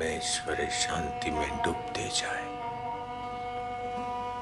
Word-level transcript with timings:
में 0.00 0.16
ईश्वरी 0.16 0.66
शांति 0.70 1.30
में 1.30 1.48
डूबते 1.64 2.08
जाए। 2.14 2.44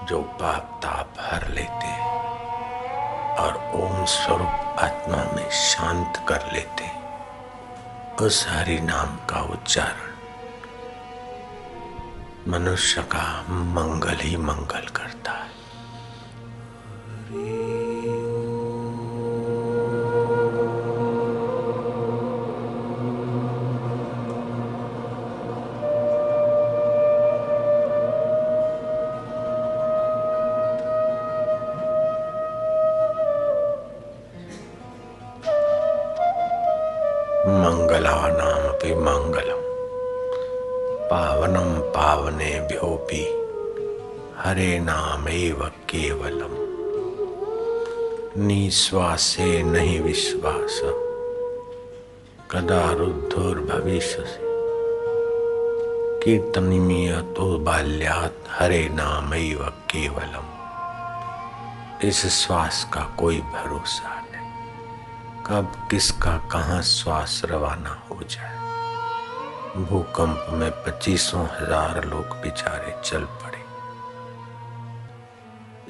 जो 0.07 0.23
पाप 0.41 0.81
ताप 0.83 1.15
हर 1.21 1.49
लेते 1.49 1.87
हैं 1.87 2.09
और 3.37 3.53
ओम 3.75 4.05
स्वरूप 4.05 4.79
आत्मा 4.81 5.17
में 5.37 5.51
शांत 5.51 6.25
कर 6.29 6.53
लेते 6.53 6.85
हैं। 6.85 7.03
उस 8.17 8.47
हरि 8.49 8.81
नाम 8.81 9.17
का 9.27 9.41
उच्चारण, 9.53 10.13
मनुष्य 12.53 13.03
का 13.03 13.45
मंगल 13.49 14.17
ही 14.17 14.37
मंगल 14.37 14.87
करता 14.89 15.04
निश्वासे 49.25 49.63
नहीं 49.63 50.01
विश्वास। 50.01 50.81
कदा 52.51 52.93
रुद्धोर्भविष्य 52.93 54.25
कीर्तनीय 56.25 57.13
तो 57.37 57.47
बाल्यात 57.59 58.35
हरे 58.49 58.89
नाम 58.93 59.31
केवलम। 59.91 60.47
इस 62.09 62.27
श्वास 62.37 62.85
का 62.95 63.05
कोई 63.19 63.41
भरोसा 63.41 64.15
नहीं। 64.21 65.45
कब 65.47 65.89
किसका 65.91 66.37
कहाँ 66.53 66.83
श्वास 66.83 67.41
रवाना 67.45 67.95
हो 68.11 68.21
जाए? 68.31 68.57
भूकंप 69.85 70.47
में 70.53 70.71
पच्चीसों 70.85 71.45
हज़ार 71.45 72.05
लोग 72.05 72.37
बेचारे 72.43 72.93
चल 73.05 73.25
पड़े। 73.41 73.63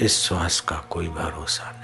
इस 0.05 0.23
श्वास 0.23 0.61
का 0.61 0.77
कोई 0.91 1.09
भरोसा 1.09 1.71
नहीं। 1.71 1.84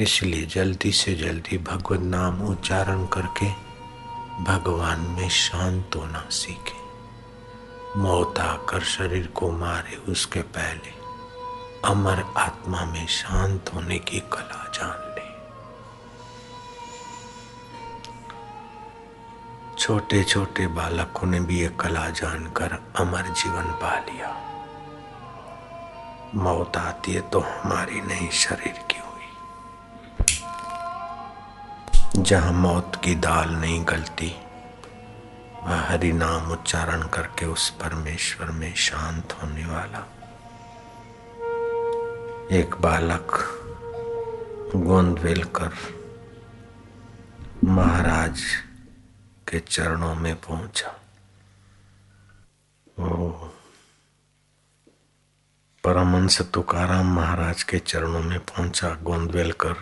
इसलिए 0.00 0.46
जल्दी 0.46 0.92
से 0.92 1.14
जल्दी 1.14 1.58
भगवत 1.58 2.00
नाम 2.00 2.40
उच्चारण 2.42 3.06
करके 3.06 3.48
भगवान 4.44 5.00
में 5.00 5.28
शांत 5.28 5.96
होना 5.96 6.24
सीखे। 6.30 6.78
मौत 7.98 8.38
आकर 8.38 8.80
शरीर 8.80 9.26
को 9.26 9.50
मारे 9.50 9.96
उसके 10.12 10.40
पहले 10.40 10.92
अमर 11.84 12.24
आत्मा 12.36 12.84
में 12.84 13.06
शांत 13.06 13.70
होने 13.74 13.98
की 13.98 14.20
कला 14.20 14.64
जान 14.74 14.98
ले। 15.14 15.28
छोटे 19.78 20.22
छोटे 20.24 20.66
बालकों 20.66 21.26
ने 21.26 21.40
भी 21.40 21.60
ये 21.60 21.68
कला 21.80 22.08
जानकर 22.10 22.78
अमर 22.96 23.22
जीवन 23.22 23.70
पा 23.82 23.98
लिया। 23.98 24.36
मौत 26.34 26.76
आती 26.76 27.12
है 27.12 27.20
तो 27.20 27.40
हमारी 27.40 28.00
नहीं, 28.00 28.30
शरीर 28.30 28.84
जहाँ 32.22 32.52
मौत 32.52 33.00
की 33.04 33.14
दाल 33.14 33.50
नहीं 33.50 33.84
गलती, 33.88 34.34
वह 35.62 35.80
हरि 35.80 36.12
नाम 36.12 36.50
उच्चारण 36.52 37.02
करके 37.08 37.46
उस 37.46 37.70
परमेश्वर 37.70 38.50
में 38.50 38.74
शांत 38.74 39.32
होने 39.32 39.66
वाला। 39.66 40.06
एक 42.52 42.74
बालक 42.80 43.38
गोंदवेलकर 44.76 45.72
महाराज 47.64 48.40
के 49.48 49.60
चरणों 49.60 50.14
में 50.14 50.34
पहुँचा। 50.36 50.96
ओ 52.98 53.30
परमंश 55.84 56.40
तुकाराम 56.54 57.14
महाराज 57.14 57.62
के 57.62 57.78
चरणों 57.78 58.22
में 58.22 58.38
पहुँचा 58.38 58.88
गोंदवेलकर 59.02 59.76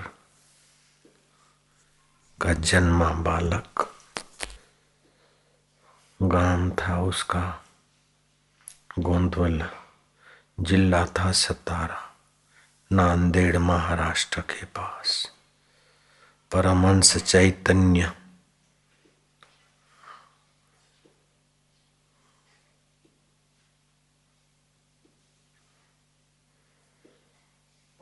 का 2.40 2.52
जन्मा 2.52 3.10
बालक। 3.10 3.94
गाँव 6.22 6.70
था 6.70 7.00
उसका, 7.00 7.64
गोंदवल 8.98 9.70
जिला 10.60 11.06
था 11.06 11.32
सतारा, 11.32 12.16
नांदेड़ 12.92 13.58
महाराष्ट्र 13.58 14.40
के 14.40 14.64
पास। 14.64 15.32
परमंश 16.52 17.16
चैतन्य 17.16 18.12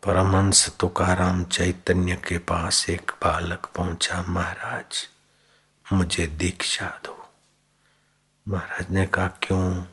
परमहंस 0.07 0.77
तुकाराम 0.81 1.45
चैतन्य 1.45 2.17
के 2.17 2.39
पास 2.39 2.91
एक 2.91 3.13
बालक 3.25 3.67
पहुँचा, 3.77 4.23
महाराज, 4.23 5.09
मुझे 5.93 6.27
दीक्षा 6.27 7.01
दो। 7.05 7.29
महाराज 8.49 8.91
ने 8.91 9.07
कहा, 9.07 9.27
क्यों? 9.27 9.85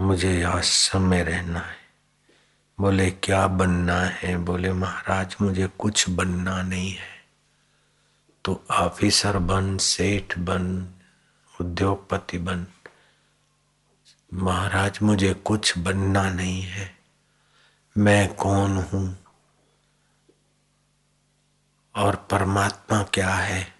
मुझे 0.00 0.42
आश्रम 0.42 1.02
में 1.02 1.24
रहना 1.24 1.60
है। 1.60 1.76
बोले, 2.80 3.10
क्या 3.10 3.46
बनना 3.46 4.00
है? 4.00 4.36
बोले, 4.36 4.72
महाराज, 4.72 5.36
मुझे 5.40 5.66
कुछ 5.66 6.10
बनना 6.10 6.62
नहीं 6.62 6.92
है। 6.92 7.24
तो 8.44 8.64
ऑफिसर 8.70 9.38
बन, 9.38 9.78
सेठ 9.78 10.38
बन, 10.38 10.94
उद्योगपति 11.60 12.38
बन। 12.38 12.66
महाराज, 14.34 14.98
मुझे 15.02 15.34
कुछ 15.34 15.78
बनना 15.78 16.30
नहीं 16.30 16.62
है। 16.62 16.98
मैं 17.98 18.34
कौन 18.34 18.76
हूँ? 18.76 19.21
और 21.94 22.16
परमात्मा 22.16 23.02
क्या 23.02 23.34
है? 23.34 23.74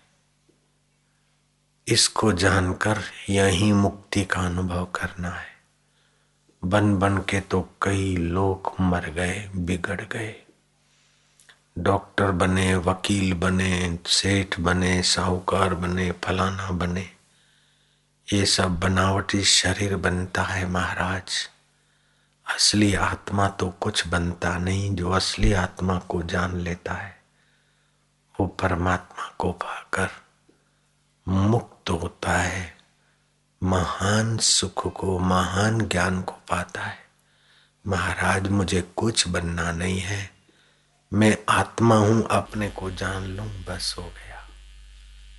इसको 1.89 2.33
जानकर 2.33 3.03
यही 3.31 3.73
मुक्ति 3.73 4.25
का 4.25 4.41
अनुभव 4.41 4.85
करना 4.85 5.31
है। 5.31 5.53
बन 6.65 6.97
बन 6.97 7.19
के 7.19 7.41
तो 7.41 7.69
कई 7.83 8.17
लोग 8.17 8.73
मर 8.81 9.11
गए, 9.11 9.51
बिगड़ 9.57 10.01
गए। 10.01 10.35
डॉक्टर 11.79 12.31
बने, 12.31 12.75
वकील 12.75 13.35
बने, 13.35 13.99
सेठ 14.07 14.61
बने, 14.61 15.03
साहूकार 15.03 15.75
बने, 15.75 16.13
फलाना 16.13 16.71
बने। 16.71 17.11
ये 18.33 18.47
सब 18.47 18.81
बनावटी 18.81 19.45
शरीर 19.45 19.97
बनता 19.97 20.43
है 20.43 20.67
महाराज। 20.67 21.49
असली 22.55 22.95
आत्मा 22.95 23.49
तो 23.49 23.69
कुछ 23.71 24.07
बनता 24.07 24.59
नहीं, 24.59 24.95
जो 24.95 25.11
असली 25.11 25.53
आत्मा 25.53 25.99
को 25.99 26.23
जान 26.23 26.57
लेता 26.57 26.93
है। 26.93 27.22
वो 28.41 28.47
परमात्मा 28.47 29.35
को 29.39 29.53
पाकर 29.53 30.09
मुक्त 31.29 31.91
होता 31.91 32.33
है, 32.33 32.77
महान 33.63 34.39
सुख 34.39 34.93
को, 34.93 35.19
महान 35.19 35.81
ज्ञान 35.81 36.23
को 36.23 36.33
पाता 36.33 36.83
है। 36.83 36.99
महाराज, 37.87 38.49
मुझे 38.49 38.83
कुछ 38.97 39.29
बनना 39.29 39.73
नहीं 39.73 40.01
है। 40.01 40.31
मैं 41.13 41.39
आत्मा 41.49 41.97
हूँ, 41.97 42.29
अपने 42.31 42.69
को 42.69 42.91
जान 42.91 43.25
लूँ, 43.25 43.65
बस 43.65 43.95
हो 43.99 44.03
गया। 44.03 44.49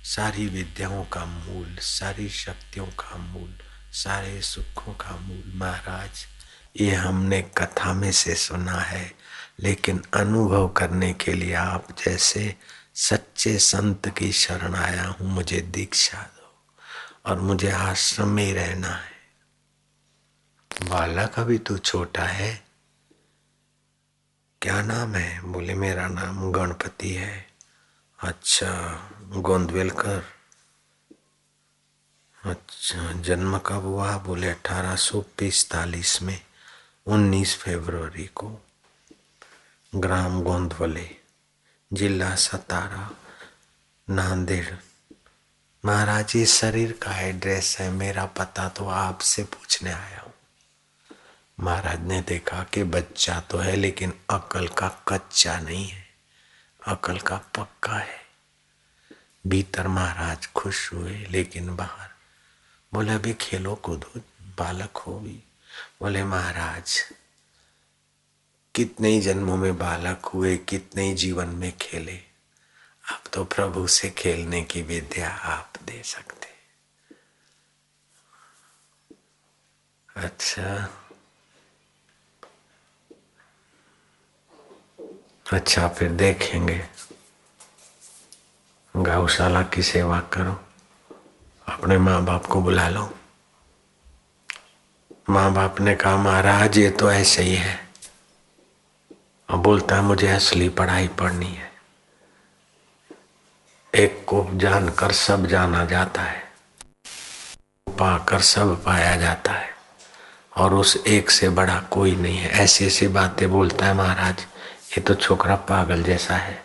सारी 0.04 0.46
विद्याओं 0.46 1.04
का 1.04 1.24
मूल, 1.24 1.76
सारी 1.80 2.28
शक्तियों 2.28 2.86
का 2.86 3.16
मूल, 3.16 3.58
सारे 3.92 4.42
सुखों 4.42 4.94
का 4.94 5.16
मूल, 5.16 5.52
महाराज, 5.54 6.26
ये 6.80 6.94
हमने 6.94 7.42
कथा 7.42 7.92
में 7.92 8.12
से 8.12 8.34
सुना 8.34 8.78
है। 8.78 9.14
लेकिन 9.60 10.02
अनुभव 10.14 10.68
करने 10.68 11.12
के 11.12 11.32
लिए 11.32 11.54
आप 11.54 11.86
जैसे 12.04 12.56
सच्चे 12.94 13.58
संत 13.58 14.08
की 14.08 14.32
शरण 14.32 14.74
आया 14.74 15.04
हूँ, 15.04 15.28
मुझे 15.28 15.60
दीक्षा 15.60 16.22
दो 16.22 16.54
और 17.26 17.40
मुझे 17.40 17.70
आश्रम 17.70 18.28
में 18.28 18.54
रहना 18.54 18.88
है। 18.88 19.14
बालक 20.88 21.38
अभी 21.38 21.58
तो 21.58 21.78
छोटा 21.78 22.22
है। 22.22 22.66
क्या 24.62 24.82
नाम 24.82 25.14
है? 25.14 25.40
बोले, 25.40 25.74
मेरा 25.74 26.08
नाम 26.08 26.52
गणपति 26.52 27.14
है। 27.14 27.50
अच्छा 28.18 28.70
गोंदवेलकर। 29.22 30.24
अच्छा 32.44 33.12
जन्म 33.12 33.58
कब 33.58 33.82
हुआ? 33.82 34.18
बोले, 34.18 34.48
अठारह 34.48 34.96
सौ 34.96 35.20
पिस्तालीस 35.20 36.22
में, 36.22 36.40
उन्नीस 37.06 37.56
फरवरी 37.56 38.26
को। 38.26 38.58
ग्राम 39.94 40.42
गोंदवले। 40.42 41.23
जिला 41.94 42.34
सतारा, 42.34 43.10
नांदेड़। 44.10 44.74
महाराज, 45.84 46.36
ये 46.36 46.46
शरीर 46.46 46.92
का 46.92 47.20
एड्रेस 47.20 47.76
है, 47.80 47.90
मेरा 47.90 48.26
पता 48.26 48.68
तो 48.68 48.88
आपसे 48.88 49.42
पूछने 49.42 49.90
आया 49.90 50.20
हूँ। 50.20 50.32
महाराज 51.60 52.00
ने 52.00 52.20
देखा 52.20 52.62
कि 52.62 52.84
बच्चा 52.84 53.40
तो 53.40 53.58
है, 53.58 53.76
लेकिन 53.76 54.12
अकल 54.30 54.68
का 54.68 54.88
कच्चा 55.08 55.60
नहीं 55.60 55.88
है। 55.88 56.06
अकल 56.86 57.18
का 57.18 57.36
पक्का 57.36 57.96
है। 57.96 58.20
भीतर 59.46 59.88
महाराज 59.88 60.46
खुश 60.46 60.92
हुए, 60.92 61.26
लेकिन 61.30 61.76
बाहर 61.76 62.08
बोले, 62.92 63.12
अभी 63.12 63.32
खेलो 63.32 63.74
कूदो, 63.74 64.20
बालक 64.58 64.96
हो 64.96 65.20
भी 65.20 65.42
बोले, 66.00 66.24
महाराज 66.24 67.04
कितने 68.74 69.08
ही 69.08 69.20
जन्मों 69.20 69.56
में 69.56 69.78
बालक 69.78 70.26
हुए, 70.26 70.56
कितने 70.56 71.02
ही 71.02 71.14
जीवन 71.14 71.46
में 71.46 71.72
खेले 71.76 72.16
अब 73.10 73.20
तो 73.32 73.44
प्रभु 73.44 73.86
से 73.86 74.10
खेलने 74.10 74.62
की 74.62 74.82
विद्या 74.82 75.30
आप 75.30 75.72
दे 75.84 76.02
सकते। 76.04 76.46
अच्छा। 80.16 80.88
अच्छा 85.52 85.88
फिर 85.88 86.10
देखेंगे। 86.10 86.84
गौशाला 88.96 89.62
की 89.62 89.82
सेवा 89.82 90.20
करो। 90.20 90.64
अपने 91.68 91.98
माँ 91.98 92.24
बाप 92.24 92.46
को 92.46 92.60
बुला 92.60 92.88
लो। 92.88 93.18
माँ 95.30 95.52
बाप 95.52 95.80
ने 95.80 95.94
कहा, 95.94 96.16
महाराज, 96.16 96.78
ये 96.78 96.90
तो 96.90 97.12
ऐसे 97.12 97.42
ही 97.42 97.54
है। 97.54 97.93
और 99.54 99.60
बोलता 99.60 99.96
है, 99.96 100.02
मुझे 100.02 100.28
असली 100.28 100.68
पढ़ाई 100.68 101.08
पढ़नी 101.08 101.46
है। 101.46 101.72
एक 103.94 104.24
को 104.26 104.48
जानकर 104.54 105.12
सब 105.12 105.46
जाना 105.46 105.84
जाता 105.84 106.22
है। 106.22 106.52
पाकर 107.88 108.40
सब 108.40 108.84
पाया 108.84 109.16
जाता 109.16 109.52
है। 109.52 109.70
और 110.56 110.74
उस 110.74 111.02
एक 111.06 111.30
से 111.30 111.48
बड़ा 111.48 111.80
कोई 111.80 112.16
नहीं 112.16 112.36
है। 112.36 112.50
ऐसी 112.50 112.86
ऐसी 112.86 113.08
बातें 113.08 113.50
बोलता 113.50 113.86
है 113.86 113.94
महाराज। 113.94 114.40
ये 114.92 115.00
तो 115.00 115.14
छोकरा 115.14 115.56
पागल 115.56 116.02
जैसा 116.02 116.36
है। 116.36 116.64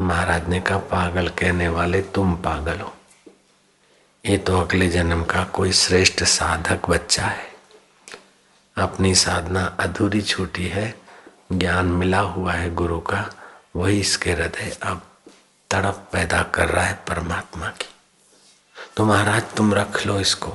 महाराज 0.00 0.48
ने 0.48 0.60
कहा, 0.60 0.78
पागल 0.78 1.28
कहने 1.28 1.68
वाले 1.68 2.02
तुम 2.02 2.36
पागल 2.36 2.80
हो। 2.80 2.96
ये 4.26 4.38
तो 4.38 4.60
अगले 4.60 4.88
जन्म 4.88 5.24
का 5.24 5.44
कोई 5.44 5.72
श्रेष्ठ 5.72 6.24
साधक 6.24 6.80
बच्चा 6.88 7.26
है। 7.26 7.54
अपनी 8.76 9.14
साधना 9.14 9.76
अधूरी 9.80 10.22
छूटी 10.22 10.68
है। 10.68 10.99
ज्ञान 11.52 11.86
मिला 11.86 12.20
हुआ 12.20 12.52
है 12.52 12.74
गुरु 12.74 13.00
का, 13.00 13.30
वही 13.76 14.00
इसके 14.00 14.32
हृदय 14.32 14.76
अब 14.82 15.02
तड़प 15.70 16.08
पैदा 16.12 16.42
कर 16.42 16.68
रहा 16.68 16.84
है 16.84 16.94
परमात्मा 17.08 17.68
की। 17.68 17.88
तो 18.96 19.04
महाराज, 19.04 19.42
तुम 19.56 19.74
रख 19.74 20.06
लो 20.06 20.20
इसको। 20.20 20.50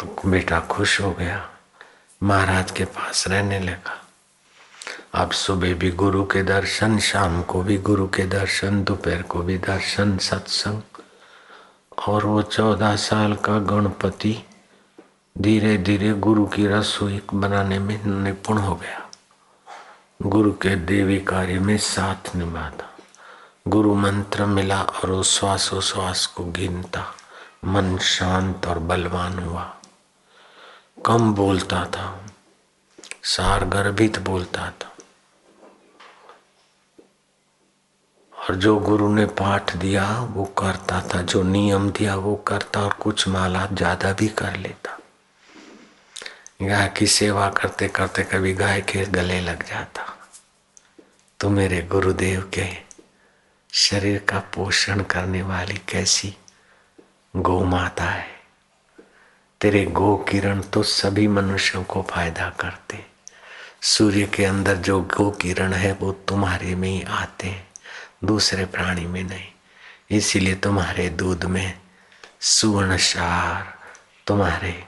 तो 0.00 0.22
बेटा 0.26 0.60
खुश 0.60 1.00
हो 1.00 1.10
गया, 1.12 1.50
महाराज 2.22 2.70
के 2.70 2.84
पास 2.84 3.28
रहने 3.28 3.60
लगा। 3.60 3.98
अब 5.14 5.30
सुबह 5.30 5.74
भी 5.74 5.90
गुरु 5.90 6.24
के 6.24 6.42
दर्शन, 6.42 6.98
शाम 6.98 7.42
को 7.42 7.62
भी 7.62 7.78
गुरु 7.78 8.08
के 8.08 8.22
दर्शन, 8.22 8.84
दोपहर 8.84 9.22
को 9.22 9.38
भी 9.38 9.58
दर्शन, 9.58 10.18
सत्संग। 10.18 10.82
और 12.08 12.26
वो 12.26 12.42
चौदह 12.42 12.96
साल 12.96 13.34
का 13.34 13.58
गणपति 13.58 14.44
धीरे 15.38 15.76
धीरे 15.78 16.12
गुरु 16.12 16.46
की 16.46 16.66
रसोई 16.66 17.22
बनाने 17.34 17.78
में 17.78 18.04
निपुण 18.04 18.58
हो 18.58 18.74
गया। 18.74 19.10
गुरु 20.22 20.52
के 20.52 20.76
देवी 20.76 21.20
कार्य 21.20 21.58
में 21.58 21.78
साथ 21.78 22.36
निभाता। 22.36 22.98
गुरु 23.68 23.94
मंत्र 23.94 24.46
मिला 24.46 24.82
और 24.82 25.24
श्वासोश्वास 25.24 26.26
को 26.26 26.44
गिनता। 26.44 27.14
मन 27.64 27.98
शांत 27.98 28.66
और 28.66 28.78
बलवान 28.78 29.38
हुआ। 29.38 29.76
कम 31.06 31.34
बोलता 31.34 31.84
था। 31.84 32.24
सार 33.22 33.64
गर्भित 33.64 34.18
बोलता 34.18 34.70
था। 34.70 34.96
और 38.32 38.54
जो 38.54 38.78
गुरु 38.78 39.14
ने 39.14 39.26
पाठ 39.26 39.76
दिया, 39.76 40.20
वो 40.20 40.44
करता 40.44 41.00
था। 41.00 41.22
जो 41.22 41.42
नियम 41.42 41.90
दिया, 41.90 42.16
वो 42.16 42.36
करता। 42.36 42.80
और 42.80 42.92
कुछ 42.92 43.28
माला 43.28 43.66
ज़्यादा 43.66 44.12
भी 44.12 44.28
कर 44.28 44.56
लेता। 44.56 44.98
गाय 46.68 46.88
की 46.96 47.06
सेवा 47.06 47.50
करते 47.50 47.88
करते 47.88 48.22
कभी 48.22 48.54
गाय 48.54 48.80
के 48.80 49.04
गले 49.04 49.40
लग 49.40 49.68
जाता। 49.68 50.18
तो 51.40 51.50
मेरे 51.50 51.82
गुरुदेव 51.82 52.50
के 52.54 52.68
शरीर 53.72 54.18
का 54.18 54.38
पोषण 54.38 55.02
करने 55.02 55.42
वाली 55.42 55.80
कैसी 55.88 56.36
गौ 57.36 57.64
माता 57.64 58.04
है। 58.04 58.26
तेरे 59.60 59.84
गो 59.84 60.16
किरण 60.16 60.60
तो 60.60 60.82
सभी 60.82 61.28
मनुष्यों 61.28 61.84
को 61.84 62.02
फ़ायदा 62.02 62.50
करते। 62.50 63.04
सूर्य 63.82 64.26
के 64.26 64.44
अंदर 64.44 64.76
जो 64.76 65.00
गो 65.00 65.30
किरण 65.30 65.72
है, 65.72 65.92
वो 65.92 66.12
तुम्हारे 66.12 66.74
में 66.74 66.88
ही 66.88 67.02
आते 67.02 67.46
हैं, 67.46 67.68
दूसरे 68.24 68.64
प्राणी 68.64 69.06
में 69.06 69.24
नहीं। 69.24 69.48
इसीलिए 70.10 70.54
तुम्हारे 70.54 71.08
दूध 71.08 71.44
में 71.44 71.78
सुवर्ण 72.40 72.96
सार 72.96 73.78
तुम्हारे 74.26 74.84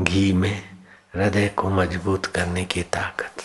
घी 0.00 0.32
में 0.32 0.69
हृदय 1.14 1.48
को 1.48 1.70
मज़बूत 1.70 2.26
करने 2.26 2.64
की 2.64 2.82
ताकत। 2.82 3.42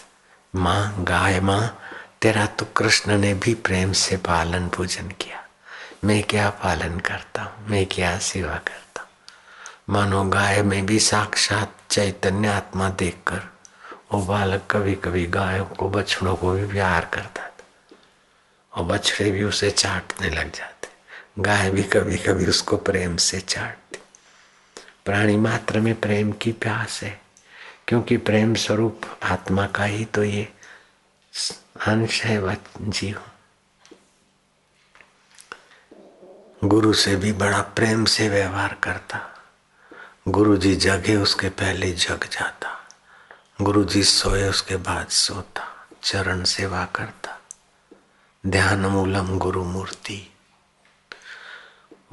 माँ 0.56 1.04
गाय 1.04 1.40
माँ, 1.40 1.82
तेरा 2.22 2.46
तो 2.46 2.66
कृष्ण 2.66 3.18
ने 3.18 3.34
भी 3.34 3.54
प्रेम 3.54 3.92
से 3.92 4.18
पालन 4.18 4.68
पूजन 4.68 5.08
किया। 5.08 5.44
मैं 6.04 6.24
क्या 6.24 6.50
पालन 6.50 7.00
करता 7.00 7.42
हूँ? 7.42 7.68
मैं 7.68 7.86
क्या 7.86 8.18
सेवा 8.18 8.56
करता 8.56 9.02
हूँ? 9.02 9.10
मानो 9.90 10.24
गाय 10.24 10.62
में 10.62 10.86
भी 10.86 11.00
साक्षात 11.00 11.74
चैतन्य 11.90 12.48
आत्मा 12.48 12.90
देखकर 12.90 13.42
वो 14.14 14.22
बालक 14.26 14.68
कभी 14.72 14.96
कभी 14.96 15.26
गायों 15.26 15.66
को, 15.66 15.90
बछड़ों 15.90 16.36
को 16.36 16.52
भी 16.52 16.68
प्यार 16.68 17.10
करता 17.14 17.42
था 17.42 17.96
और 18.74 18.84
बछड़े 18.84 19.32
भी 19.32 19.44
उसे 19.44 19.72
चाटने 19.72 20.30
लग 20.30 20.52
जाते 20.52 20.90
गाय 21.40 21.70
भी 21.72 21.84
कभी 21.84 22.18
कभी 22.18 22.46
उसको 22.46 22.78
प्रेम 22.78 23.16
से 23.18 23.40
चाटती 23.40 24.00
प्राणी 25.06 25.38
मात्र 25.38 25.80
में 25.80 25.94
प्रेम 26.02 26.32
की 26.32 26.52
प्यास 26.52 27.04
है। 27.04 27.25
क्योंकि 27.88 28.18
प्रेम 28.18 28.56
स्वरूप 28.56 29.02
आत्मा 29.24 29.68
का 29.68 29.84
ही 29.84 30.06
तो 30.06 30.24
ये 30.24 30.54
अंश 31.88 32.24
है 32.24 32.58
जीव। 32.82 33.22
गुरु 36.64 36.94
से 36.94 37.16
भी 37.16 37.34
बड़ा 37.34 37.62
प्रेम 37.62 38.06
से 38.06 38.30
व्यवहार 38.30 38.78
करता। 38.84 39.32
गुरु 40.28 40.58
जी 40.58 40.76
जगे, 40.76 41.16
उसके 41.16 41.50
पहले 41.50 41.92
जग 41.92 42.24
जाता। 42.24 42.88
गुरु 43.62 43.84
जी 43.84 44.04
सोए, 44.04 44.50
उसके 44.50 44.76
बाद 44.76 45.08
सोता। 45.08 45.88
चरण 46.04 46.44
सेवा 46.44 46.86
करता। 46.86 47.42
ध्यान 48.48 48.80
मूलम 48.80 49.40
गुरु 49.40 49.64
मूर्ति। 49.64 50.34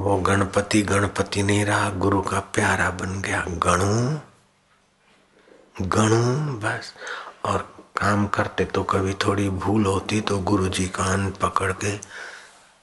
वो 0.01 0.17
गणपति 0.17 0.83
गणपति 0.83 1.43
नहीं 1.43 1.65
रहा। 1.65 1.91
गुरु 1.91 2.23
का 2.23 2.41
प्यारा 2.41 2.91
बन 2.91 3.23
गया 3.23 3.45
गणु। 3.49 4.19
गणू 5.81 6.53
बस। 6.59 6.95
और 7.45 7.77
काम 7.97 8.27
करते 8.27 8.65
तो 8.65 8.83
कभी 8.83 9.15
थोड़ी 9.15 9.49
भूल 9.51 9.87
होती 9.87 10.21
तो 10.21 10.39
गुरु 10.39 10.69
जी 10.69 10.89
कान 10.89 11.31
पकड़ 11.31 11.73
के 11.73 11.97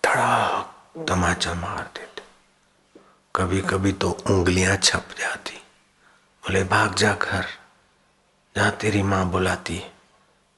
धड़ा 0.04 0.62
तमाचा 1.08 1.54
मार 1.54 1.92
देते। 1.96 2.24
कभी 3.36 3.62
कभी 3.62 3.92
तो 3.92 4.10
उंगलियाँ 4.10 4.78
छप 4.78 5.08
जाती। 5.20 5.56
बोले, 6.44 6.64
भाग 6.64 6.96
जा 6.96 7.14
घर। 7.14 7.46
जा 8.58 8.70
तेरी 8.70 9.02
माँ 9.02 9.26
बुलाती, 9.26 9.84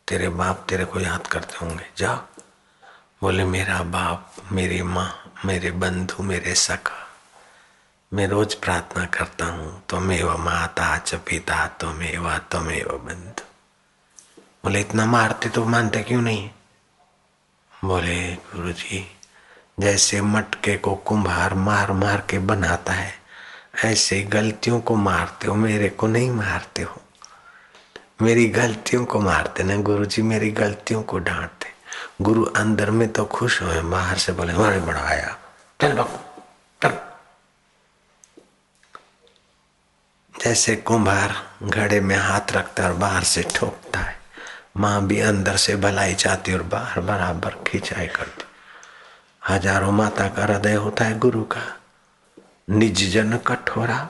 तेरे 0.08 0.30
बाप 0.30 0.66
तेरे 0.70 0.86
को 0.86 1.00
याद 1.00 1.28
करते 1.28 1.66
होंगे। 1.66 1.86
जा। 1.98 2.16
बोले, 3.22 3.46
मेरा 3.46 3.84
बाप, 3.84 4.34
मेरी 4.52 4.82
माँ, 4.82 5.34
मेरे 5.46 5.72
बंधु, 5.72 6.24
मेरे 6.24 6.56
सखा 6.56 7.01
मैं 8.12 8.28
रोज 8.28 8.54
प्रार्थना 8.54 9.06
करता 9.06 9.46
हूँ 9.46 9.84
त्वमेव 9.90 10.38
माता 10.38 10.98
च 10.98 11.16
पिता 11.16 11.66
त्वमेव 11.80 12.28
त्वमेव 12.52 12.88
बंधु। 13.06 13.44
बोले, 14.64 14.80
इतना 14.80 15.06
मारते 15.06 15.50
तो 15.50 15.64
मानते 15.66 16.02
क्यों 16.04 16.22
नहीं? 16.22 16.50
बोले 17.72 18.34
गुरु 18.34 18.72
जी 18.72 19.06
जैसे 19.80 20.22
मटके 20.22 20.76
को 20.78 20.96
कुम्हार 20.96 21.54
मार 21.54 21.92
मार 21.92 22.24
के 22.30 22.40
बनाता 22.40 22.94
है, 22.94 23.14
ऐसे 23.86 24.22
गलतियों 24.24 24.80
को 24.80 24.96
मारते 24.96 25.48
हो, 25.48 25.56
मेरे 25.56 25.90
को 25.90 26.08
नहीं 26.08 26.32
मारते 26.32 26.82
हो। 26.82 27.02
मेरी 28.22 28.48
गलतियों 28.50 29.06
को 29.06 29.20
मारते 29.20 29.64
ना 29.64 29.76
गुरु 29.82 30.06
जी 30.06 30.22
मेरी 30.22 30.52
गलतियों 30.52 31.04
को 31.04 31.18
डांटते। 31.20 31.70
गुरु 32.22 32.44
अंदर 32.44 32.92
में 32.92 33.08
तो 33.12 33.26
खुश 33.26 33.62
हो, 33.62 33.82
बाहर 33.90 34.18
से 34.18 34.32
बोले 34.32 34.54
बड़े 34.54 34.80
बड़ा 34.80 35.02
आया 35.02 35.38
चल 35.80 35.94
बाबू 35.94 36.31
जैसे 40.42 40.76
कुंभार 40.76 41.34
घड़े 41.64 42.00
में 42.02 42.16
हाथ 42.16 42.52
रखता 42.52 42.88
और 42.88 42.94
बाहर 42.94 43.24
से 43.24 43.42
ठोकता 43.56 44.00
है। 44.00 44.16
माँ 44.78 45.06
भी 45.08 45.20
अंदर 45.22 45.56
से 45.56 45.76
भलाई 45.76 46.14
चाहती 46.14 46.54
और 46.54 46.62
बाहर 46.64 47.02
बराबर 47.02 47.56
खिंचाई 47.68 48.08
करती 48.08 48.46
हज़ारों 49.50 49.92
माता 49.92 50.28
का 50.28 50.44
हृदय 50.44 50.76
होता 50.76 51.06
है 51.06 51.18
गुरु 51.20 51.44
का। 51.44 51.62
निज 52.70 53.12
जन 53.14 53.38
कठोरा, 53.38 54.08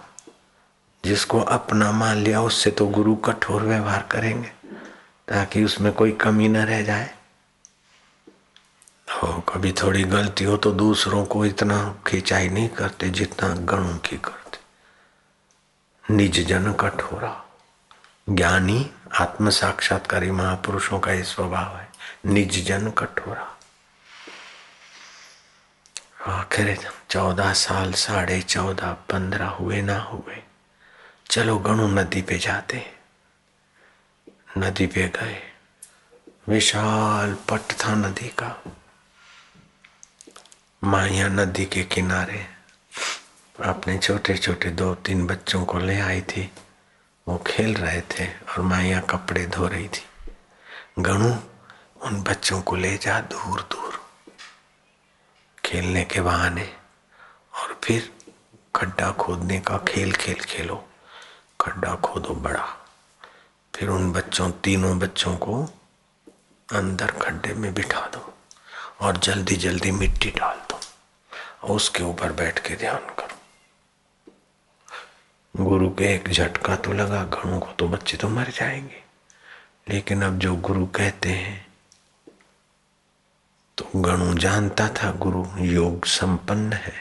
जिसको 1.03 1.39
अपना 1.39 1.91
मान 1.91 2.17
लिया, 2.17 2.41
उससे 2.41 2.71
तो 2.71 2.87
गुरु 2.87 3.15
कठोर 3.25 3.61
व्यवहार 3.61 4.07
करेंगे, 4.11 4.51
ताकि 5.27 5.63
उसमें 5.63 5.91
कोई 5.93 6.11
कमी 6.21 6.47
न 6.47 6.65
रह 6.65 6.81
जाए। 6.81 7.09
हो, 9.13 9.31
कभी 9.49 9.71
थोड़ी 9.73 10.03
गलती 10.03 10.43
हो 10.43 10.57
तो 10.57 10.71
दूसरों 10.73 11.25
को 11.25 11.45
इतना 11.45 11.77
खिंचाई 12.07 12.49
नहीं 12.49 12.69
करते 12.69 13.09
जितना 13.09 13.49
गणों 13.65 13.97
की 13.99 14.17
करते 14.17 14.40
निज 16.11 16.47
जन 16.47 16.73
कठोरा 16.73 17.45
ज्ञानी 18.29 18.91
आत्म 19.19 19.49
साक्षात्कारी 19.49 20.31
महापुरुषों 20.31 20.99
का 20.99 21.11
ये 21.11 21.23
स्वभाव 21.23 21.77
है। 21.77 21.89
निज 22.25 22.67
जन 22.67 22.91
कठोरा 22.91 23.57
आखिर 26.27 26.91
चौदह 27.09 27.53
साल, 27.53 27.93
साढ़े 27.93 28.41
चौदह, 28.41 28.93
पंद्रह 28.93 29.47
हुए 29.47 29.81
ना 29.81 29.99
हुए। 29.99 30.43
चलो 31.29 31.57
गणु 31.57 31.87
नदी 31.87 32.21
पे 32.21 32.37
जाते 32.37 32.93
नदी 34.57 34.87
पे 34.87 35.07
गए। 35.07 35.51
विशाल 36.47 37.33
पट 37.33 37.59
था 37.59 37.95
नदी 37.95 38.27
का। 38.27 38.63
माया 40.83 41.27
नदी 41.27 41.65
के 41.65 41.83
किनारे। 41.83 42.50
अपने 43.63 43.97
छोटे 43.97 44.37
छोटे 44.37 44.69
दो 44.69 44.95
तीन 44.95 45.27
बच्चों 45.27 45.65
को 45.65 45.79
ले 45.79 45.99
आई 45.99 46.21
थी। 46.21 46.51
वो 47.27 47.43
खेल 47.47 47.75
रहे 47.75 48.01
थे 48.01 48.27
और 48.27 48.61
माया 48.61 48.99
कपड़े 48.99 49.45
धो 49.47 49.67
रही 49.67 49.87
थी। 49.87 50.05
गणु, 50.99 51.35
उन 52.01 52.23
बच्चों 52.23 52.61
को 52.61 52.75
ले 52.75 52.97
जा 52.97 53.19
दूर 53.19 53.61
दूर 53.61 54.01
खेलने 55.65 56.03
के 56.03 56.21
बहाने 56.21 56.73
और 57.53 57.79
फिर 57.83 58.13
खड्डा 58.75 59.11
खोदने 59.11 59.59
का 59.59 59.77
खेल 59.77 60.13
खेल। 60.13 60.35
खेलो 60.35 60.89
खड्डा 61.61 61.95
खोदो 61.95 62.33
बड़ा। 62.33 62.65
फिर 63.75 63.89
उन 63.89 64.11
बच्चों, 64.11 64.51
तीनों 64.51 64.99
बच्चों 64.99 65.37
को 65.37 65.63
अंदर 66.73 67.11
खड्डे 67.11 67.53
में 67.53 67.73
बिठा 67.73 68.01
दो 68.01 68.33
और 69.01 69.17
जल्दी 69.17 69.55
जल्दी 69.55 69.91
मिट्टी 69.91 70.31
डाल 70.31 70.57
दो। 70.57 70.79
उसके 71.73 72.03
ऊपर 72.03 72.31
बैठ 72.31 72.67
के 72.67 72.75
ध्यान 72.75 72.97
करो। 72.97 73.40
गुरु 75.57 75.89
के 75.89 76.05
एक 76.15 76.29
झटका 76.29 76.75
तो 76.75 76.93
लगा 76.93 77.23
गणों 77.23 77.59
को 77.59 77.71
तो 77.71 77.87
बच्चे 77.87 78.17
तो 78.17 78.29
मर 78.29 78.49
जाएँगे। 78.49 79.03
लेकिन 79.89 80.21
अब 80.21 80.39
जो 80.39 80.55
गुरु 80.55 80.85
कहते 80.85 81.29
हैं 81.29 81.67
तो 83.77 83.87
गणु 83.95 84.33
जानता 84.33 84.87
था 84.89 85.11
गुरु 85.11 85.45
योग 85.57 86.05
संपन्न 86.05 86.73
है। 86.73 86.93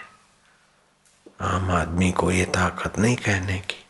आम 1.40 1.70
आदमी 1.70 2.12
को 2.12 2.30
ये 2.30 2.44
ताकत 2.44 2.98
नहीं 2.98 3.16
कहने 3.16 3.58
की। 3.58 3.84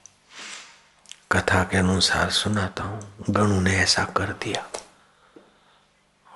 कथा 1.32 1.64
के 1.64 1.76
अनुसार 1.76 2.30
सुनाता 2.30 2.84
हूँ, 2.84 3.14
गणु 3.30 3.60
ने 3.60 3.76
ऐसा 3.76 4.04
कर 4.04 4.32
दिया। 4.32 4.70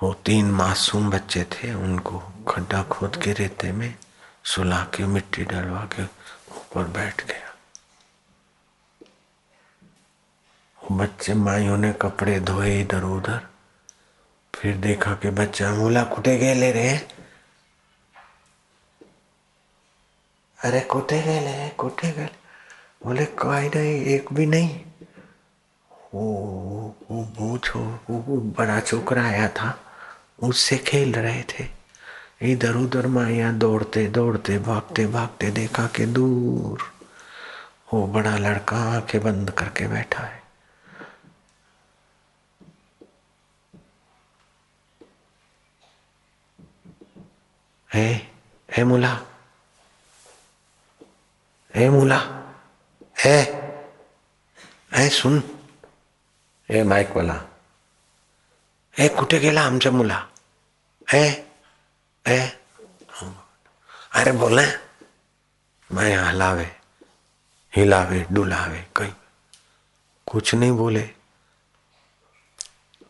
वो 0.03 0.13
तीन 0.13 0.51
मासूम 0.51 1.09
बच्चे 1.09 1.43
थे, 1.43 1.73
उनको 1.73 2.19
खड्डा 2.47 2.83
खोद 2.83 3.15
के 3.15 3.33
रेते 3.33 3.71
में 3.71 3.95
सुला 4.43 4.83
के 4.83 5.05
मिट्टी 5.05 5.43
डलवा 5.43 5.81
के 5.81 6.03
ऊपर 6.55 6.83
बैठ 6.83 7.25
गया। 7.25 7.44
बच्चे 10.97 11.33
माइयों 11.33 11.77
ने 11.77 11.93
कपड़े 11.93 12.39
धोए 12.39 12.81
इधर 12.81 13.03
उधर। 13.03 13.47
फिर 14.55 14.77
देखा 14.77 15.13
कि 15.13 15.29
बच्चा 15.29 15.71
मूला 15.71 16.03
कुटे 16.03 16.37
गए 16.37 16.53
ले 16.53 16.71
रहे 16.71 16.97
अरे 20.59 20.79
कुटे 20.79 21.21
गए 21.21 21.39
ले 21.39 21.69
कुटे 21.69 22.11
गए। 22.11 22.29
बोले 23.05 23.25
कोई 23.25 23.67
नहीं 23.67 24.05
एक 24.05 24.33
भी 24.33 24.45
नहीं। 24.45 24.79
वो 26.13 26.95
वो 27.11 27.21
वो, 27.39 27.59
वो, 28.09 28.17
वो 28.17 28.37
बड़ा 28.37 28.79
छोकरा 28.79 29.23
आया 29.23 29.47
था 29.47 29.79
उससे 30.43 30.77
खेल 30.77 31.13
रहे 31.13 31.43
थे। 31.43 31.67
इधर 32.41 32.75
उधर 32.75 33.07
माया 33.07 33.51
दौड़ते 33.51 34.07
दौड़ते 34.07 34.57
भागते 34.59 35.07
भागते 35.07 35.51
देखा 35.51 35.87
कि 35.87 36.05
दूर 36.05 36.79
वो 37.93 38.07
बड़ा 38.07 38.37
लड़का 38.37 38.77
आँखें 38.77 39.23
बंद 39.23 39.51
करके 39.51 39.87
बैठा 39.87 40.23
है। 40.23 40.44
है 47.95 48.07
है 48.69 48.83
मुला 48.83 49.11
है 51.73 51.89
मुला 51.89 52.17
है 53.23 53.37
है 54.93 55.07
सुन 55.19 55.41
हे 56.69 56.83
माईक 56.91 57.15
वाला 57.15 57.33
हे 58.95 59.07
कुठे 59.17 59.39
गेला 59.39 59.61
आमच्या 59.65 59.91
मुला 59.91 60.19
है 61.07 61.25
ए 62.25 62.39
अरे 64.19 64.31
बोले 64.41 64.65
मैं 65.89 66.15
हलावे 66.17 66.69
हिलावे 67.73 68.25
डुलावे 68.31 68.85
कहीं 68.95 69.13
कुछ 70.27 70.53
नहीं 70.55 70.71
बोले 70.77 71.09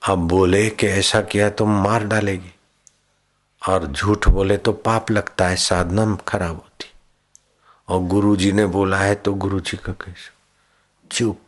अब 0.02 0.28
बोले 0.28 0.70
कि 0.80 0.88
ऐसा 0.88 1.22
किया 1.32 1.50
तो 1.60 1.66
मार 1.66 2.04
डालेगी 2.08 2.52
और 3.68 3.86
झूठ 3.88 4.28
बोले 4.28 4.58
तो 4.58 4.72
पाप 4.74 5.12
लगता 5.12 5.48
है, 5.48 5.56
साधना 5.56 6.16
खराब 6.28 6.56
होती। 6.56 6.92
और 7.88 8.02
गुरु 8.04 8.36
जी 8.36 8.52
ने 8.52 8.66
बोला 8.66 8.98
है 8.98 9.16
तो 9.16 9.34
गुरु 9.34 9.60
जी 9.60 9.78
का 9.78 9.94
कैसे? 9.94 10.30
चुप। 11.12 11.40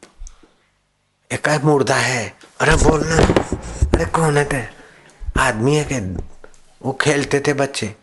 एक 1.31 1.49
मुर्दा 1.63 1.95
है। 1.95 2.27
अरे 2.61 2.75
बोलना 2.75 3.15
अरे 3.87 4.05
कौन 4.05 4.37
है 4.37 4.73
आदमी 5.39 5.75
है 5.75 5.83
के 5.83 5.99
वो 6.81 6.91
खेलते 7.01 7.39
थे 7.47 7.53
बच्चे। 7.53 7.95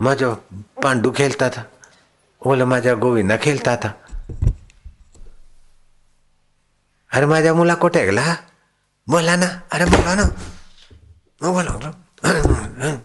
मजो 0.00 0.32
पांडू 0.82 1.10
खेलता 1.10 1.48
था, 1.50 1.62
बोले 2.42 2.64
माझा 2.64 2.94
गोविंदा 2.94 3.36
खेलता 3.36 3.76
था। 3.76 3.88
अरे 7.10 7.26
माझा 7.26 7.54
मुला 7.54 7.74
कोठे 7.74 8.04
गेला 8.04 8.36
बोला 9.08 9.36
ना। 9.36 9.46
अरे 9.72 9.84
बोला 9.86 10.14
ना। 10.14 10.24
वो 11.42 11.52
बोला 11.52 11.72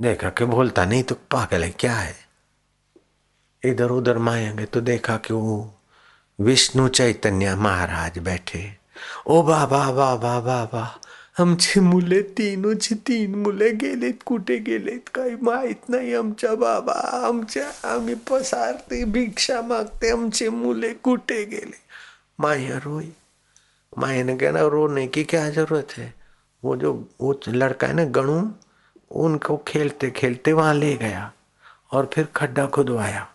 देखा 0.00 0.30
कि 0.30 0.44
बोलता 0.44 0.84
नहीं 0.84 1.02
तो 1.02 1.14
पागल 1.14 1.64
है, 1.64 1.70
क्या 1.70 1.94
है? 1.94 2.14
इधर 3.64 3.90
उधर 3.90 4.18
माएँगे 4.18 4.64
तो 4.64 4.80
देखा 4.80 5.16
कि 5.16 5.34
वो 5.34 5.80
विष्णु 6.40 6.88
चैतन्य 6.88 7.54
महाराज 7.54 8.18
बैठे। 8.18 8.76
ओ 9.26 9.42
बाबा 9.42 9.90
बाबा 9.92 10.40
बाबा 10.40 11.00
आमचे 11.40 11.80
मुले 11.80 12.22
तीनोचे 12.22 12.94
तीन 12.94 13.34
मुले 13.34 13.70
गेलेत 13.70 14.22
कुठे 14.26 14.58
गेलेत, 14.58 15.08
काही 15.14 15.36
माहित 15.42 15.90
नाही 15.90 16.14
आमच्या 16.14 16.54
बाबा, 16.54 17.26
आमच्या 17.26 17.94
आम्ही 17.94 18.14
पसारते, 18.14 19.04
भिक्षा 19.04 19.62
मागते 19.62 20.10
आमचे 20.10 20.48
मुले 20.48 20.94
कुठे 20.94 21.44
गेले। 21.44 21.78
माया 22.40 22.76
रोई 22.76 23.12
माया 23.98 24.22
ने 24.24 24.36
कहना 24.36 24.60
रोने 24.60 25.06
की 25.06 25.24
क्या 25.24 25.50
ज़रूरत 25.50 25.98
है? 25.98 26.19
वो 26.64 26.76
जो, 26.76 27.08
वो 27.20 27.40
लड़का 27.48 27.86
है 27.86 27.92
ना 27.92 28.04
गणु, 28.04 28.50
उनको 29.10 29.56
खेलते 29.56 30.10
खेलते 30.10 30.52
वहाँ 30.52 30.74
ले 30.74 30.96
गया 30.96 31.32
और 31.92 32.10
फिर 32.14 32.28
खड्डा 32.36 32.66
खुदवाया 32.66 33.28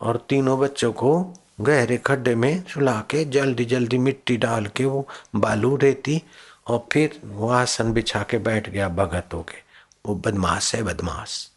और 0.00 0.26
तीनों 0.28 0.58
बच्चों 0.60 0.92
को 0.92 1.34
गहरे 1.60 1.96
खड्डे 1.96 2.34
में 2.34 2.64
सुला 2.64 3.04
के 3.10 3.24
जल्दी 3.24 3.64
जल्दी 3.64 3.98
मिट्टी 3.98 4.36
डाल 4.36 4.66
के 4.66 4.84
वो 4.84 5.08
बालू 5.34 5.76
रेती 5.76 6.22
और 6.66 6.86
फिर 6.92 7.20
वो 7.24 7.50
आसन 7.50 7.92
बिछा 7.92 8.22
के 8.22 8.38
बैठ 8.38 8.68
गया 8.68 8.88
भगत 8.88 9.34
होके 9.34 9.62
वो 10.06 10.14
बदमाश 10.14 10.74
है, 10.74 10.82
बदमाश। 10.82 11.50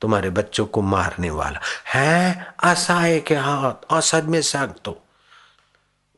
तुम्हारे 0.00 0.30
बच्चों 0.30 0.66
को 0.66 0.82
मारने 0.82 1.30
वाला। 1.30 1.60
है 1.94 2.54
असाए 2.64 3.20
के 3.20 3.34
हाथ 3.34 3.86
असद 3.90 4.24
में 4.24 4.42
सग 4.42 4.74
तो 4.84 4.90
वो 4.90 5.02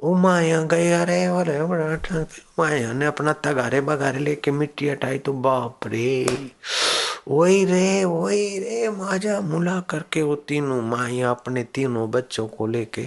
माया 0.04 0.60
अरे 0.62 1.24
अरे 1.24 1.62
बड़ा 1.62 2.26
माया 2.58 2.92
ने 2.92 3.06
अपना 3.06 3.32
तगारे 3.32 3.80
बगारे 3.80 4.18
लेके 4.18 4.50
मिट्टी 4.50 4.88
हटाई 4.88 5.18
तो 5.18 5.32
बाप 5.32 5.86
रे। 5.86 6.50
वही 7.28 7.64
रे 7.64 8.04
वही 8.04 8.58
रे, 8.58 8.88
माजा 8.90 9.40
मुला 9.40 9.80
करके 9.80 10.22
वो 10.22 10.36
तीनों 10.36 10.82
माया 10.82 11.30
अपने 11.30 11.64
तीनों 11.64 12.10
बच्चों 12.10 12.48
को 12.48 12.66
लेके। 12.66 13.04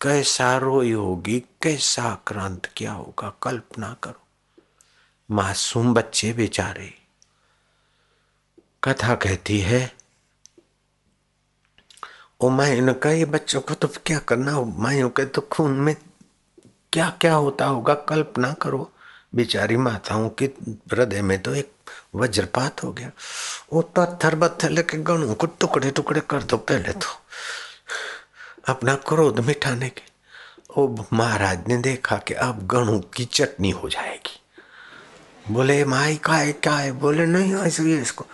कैसा 0.00 0.56
रोई 0.56 0.92
होगी, 0.92 1.40
कैसा 1.62 2.02
आक्रांत 2.02 2.68
क्या 2.76 2.92
होगा, 2.92 3.32
कल्पना 3.42 3.96
करो। 4.02 4.22
मासूम 5.30 5.94
बच्चे 5.94 6.32
बेचारे। 6.32 6.94
कथा 8.84 9.14
कहती 9.14 9.58
है 9.60 9.92
ओ 12.40 12.48
मायन 12.48 12.92
का 12.92 13.10
ये 13.10 13.24
बच्चों 13.24 13.60
को 13.60 13.74
तो 13.74 13.88
क्या 14.06 14.18
करना 14.18 14.60
मायों 14.60 15.10
के 15.10 15.24
तो 15.24 15.40
खून 15.40 15.70
में 15.70 15.96
क्या 16.92 17.12
क्या 17.20 17.34
होता 17.34 17.64
होगा, 17.64 17.94
कल्पना 17.94 18.52
करो। 18.52 18.92
बेचारी 19.34 19.76
माताओं 19.76 20.28
के 20.28 20.44
हृदय 20.68 21.22
में 21.22 21.42
तो 21.42 21.54
एक 21.54 21.72
वज्रपात 22.14 22.82
हो 22.84 22.92
गया। 22.92 23.10
वो 23.72 23.80
पत्थर 23.80 24.34
बत्थर 24.34 24.70
लेके 24.70 24.98
गणों 24.98 25.34
को 25.34 25.46
टुकड़े 25.46 25.90
टुकड़े 25.90 26.20
कर 26.20 26.42
दो 26.42 26.56
पहले 26.56 26.92
तो। 26.92 27.06
अपना 28.68 28.94
क्रोध 28.94 29.40
मिटाने 29.40 29.88
के। 29.88 30.12
वो 30.76 31.06
महाराज 31.12 31.68
ने 31.68 31.76
देखा 31.76 32.16
कि 32.16 32.34
अब 32.34 32.66
गणों 32.66 33.00
की 33.00 33.24
चटनी 33.24 33.70
हो 33.70 33.88
जाएगी। 33.88 34.40
बोले, 35.50 35.84
माई 35.84 36.16
का 36.16 36.32
है 36.32 36.52
क्या? 36.52 36.76
है 36.76 36.92
बोले, 36.92 37.26
नहीं, 37.26 37.54
ऐसे 37.54 37.98
इसको। 37.98 38.26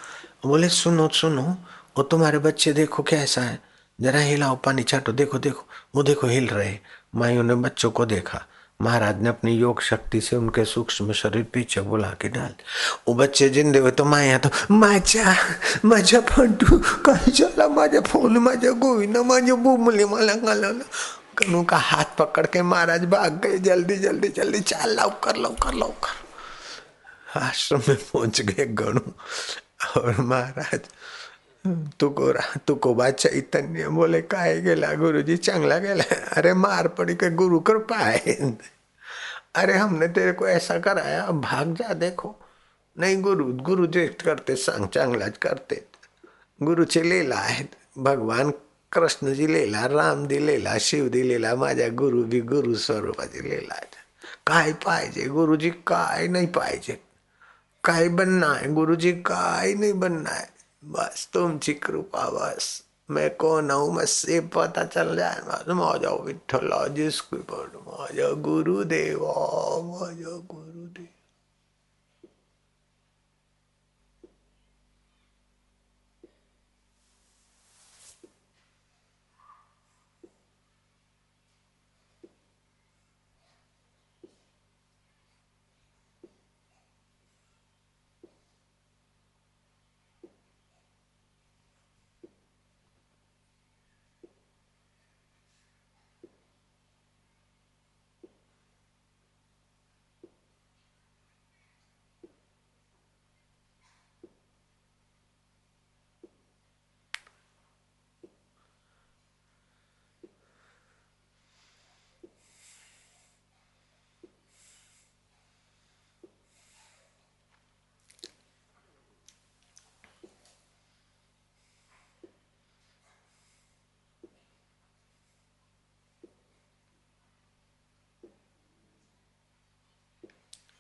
बोले, 0.47 0.69
सुनो 0.69 1.09
सुनो 1.09 1.57
वो 1.97 2.03
तुम्हारे 2.03 2.39
बच्चे 2.39 2.73
देखो 2.73 3.03
कैसा 3.03 3.41
है। 3.41 3.61
जरा 4.01 4.21
हिलाओ, 4.21 4.57
पानी 4.57 4.83
चाटो 4.83 5.13
देखो 5.13 5.39
देखो, 5.39 5.65
वो 5.95 6.03
देखो 6.03 6.27
हिल 6.27 6.49
रहे 6.49 6.79
माइयों 7.15 7.43
ने 7.43 7.55
बच्चों 7.55 7.91
को 7.91 8.07
देखा। 8.07 8.45
महाराज 8.81 9.21
ने 9.23 9.29
अपनी 9.29 9.53
योग 9.53 9.81
शक्ति 9.83 10.21
से 10.21 10.37
उनके 10.37 10.65
सूक्ष्म 10.65 11.13
शरीर 11.13 11.43
पीछे 11.53 11.81
बुला 11.81 12.11
के 12.21 12.29
डाल। 12.29 12.55
वो 13.09 13.15
बच्चे 13.15 13.49
जिंदे 13.49 13.79
हुए 13.79 13.91
तो 13.91 14.05
माया 14.05 14.39
तो 14.39 14.51
माझ्या 14.71 15.35
माझ्या 15.85 16.21
फंटू 16.21 16.79
काय 17.09 17.69
माझ्या 17.69 18.01
फ़ोन 18.01 18.39
माझ्या 18.39 18.71
गोविंद 18.73 19.17
माझ्या 19.17 19.55
बुमले, 19.55 20.05
मला 20.05 20.35
घालवलं 20.35 20.85
कनू 21.39 21.63
का 21.63 21.77
हाथ 21.77 22.17
पकड़ 22.19 22.47
के 22.47 22.63
महाराज 22.63 23.05
भाग 23.05 23.41
गए। 23.41 23.59
जल्दी 23.59 23.97
जल्दी 23.97 24.29
जल्दी, 24.29 24.61
चाल 24.61 24.95
लाओ, 24.95 25.11
कर 25.25 25.37
लाओ, 25.37 25.53
कर 25.53 25.75
लवकर 25.75 25.75
लवकर 25.75 27.39
आश्रम 27.41 27.83
में 27.89 27.97
पहुँच 27.97 28.41
गए 28.41 28.67
गणु 28.67 29.01
और 29.97 30.21
महाराज। 30.21 30.81
तुको 31.75 32.33
तुकोबा 32.59 33.11
चैतन्य 33.11 33.89
बोले 33.89 34.23
काय 34.23 34.61
गेला 34.61 34.93
गुरुजी? 34.95 35.37
चांगला 35.37 35.79
गेला? 35.79 36.05
अरे 36.33 36.55
मार 36.55 36.89
पड़ी 36.89 37.15
के 37.15 37.31
गुरु 37.31 37.61
कृपा 37.61 37.97
है। 37.97 38.59
अरे 39.55 39.75
हमने 39.75 40.09
तेरे 40.09 40.33
को 40.33 40.49
ऐसा 40.49 40.79
कराया 40.79 41.27
भाग 41.27 41.75
जा, 41.75 41.95
देखो। 41.95 42.37
नहीं 42.99 43.23
गुरु 43.23 43.45
गुरु 43.45 43.87
जे 43.87 44.07
करते, 44.07 44.57
सांग 44.57 44.87
चांगलाच 44.87 45.39
करते। 45.39 45.85
गुरुचे 46.63 47.03
लीला 47.03 47.37
आहेत 47.37 47.67
भगवान 47.99 48.51
कृष्णजी 48.93 49.53
लिहिला 49.53 49.87
राम 49.87 50.27
दिलेला 50.27 50.79
शिव 50.79 51.09
दिलेला 51.09 51.55
माझ्या 51.55 51.89
गुरु 51.89 52.23
बी 52.25 52.41
गुरु 52.41 52.75
स्वरूपाची 52.75 53.51
लिहिला 53.51 53.81
काय 54.47 54.73
पाहिजे 54.73 55.25
गुरुजी? 55.27 55.71
काय 55.71 56.27
नाही 56.27 56.47
पाहिजे? 56.47 57.01
काय 57.85 58.09
बनना 58.09 58.53
है 58.53 58.75
गुरुजी? 58.75 59.13
काय 59.13 59.75
नहीं 59.75 60.01
बनना 60.01 60.31
है? 60.31 60.58
बस 60.85 61.31
तुम 61.33 61.59
ची 61.59 61.73
कृपा 61.75 62.31
बस। 62.31 62.85
मैं 63.11 63.37
कौन 63.37 63.71
हूँ 63.71 64.05
से 64.05 64.41
पता 64.41 64.85
चल 64.85 65.17
जाए। 65.17 65.73
मौजा 65.75 66.11
विठल 66.11 66.89
जिसको 66.95 67.37
मौजा 67.87 68.31
गुरुदेव 68.31 69.21
मौजा 69.85 70.37
गुरुदेव। 70.55 71.18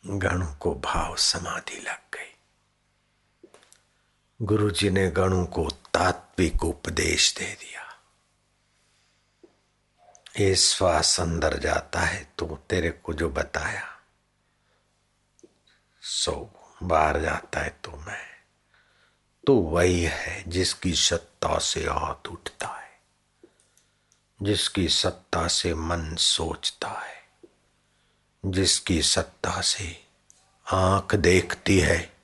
गणों 0.08 0.54
को 0.54 0.74
भाव 0.74 1.16
समाधि 1.16 1.80
लग 1.80 2.00
गई। 2.14 2.34
गुरु 4.40 4.70
जी 4.70 4.90
ने 4.90 5.10
गणों 5.10 5.44
को 5.46 5.68
तात्विक 5.94 6.64
उपदेश 6.64 7.34
दे 7.38 7.52
दिया। 7.54 7.84
ये 10.40 10.54
श्वास 10.56 11.18
अंदर 11.20 11.56
जाता 11.58 12.00
है 12.00 12.22
तो 12.38 12.46
तेरे 12.70 12.90
को 12.90 13.12
जो 13.12 13.28
बताया, 13.30 13.84
सो 16.02 16.32
बाहर 16.82 17.20
जाता 17.20 17.60
है 17.60 17.76
तो 17.84 17.96
मैं। 17.98 18.26
तो 19.46 19.54
वही 19.54 20.02
है 20.02 20.42
जिसकी 20.48 20.92
सत्ता 20.94 21.58
से 21.58 21.84
हाथ 21.84 22.28
उठता 22.28 22.68
है, 22.68 22.90
जिसकी 24.40 24.88
सत्ता 24.88 25.46
से 25.48 25.74
मन 25.74 26.14
सोचता 26.16 26.88
है। 26.88 27.17
जिसकी 28.46 29.02
सत्ता 29.02 29.60
से 29.60 30.06
आँख 30.72 31.14
देखती 31.14 31.78
है 31.78 32.16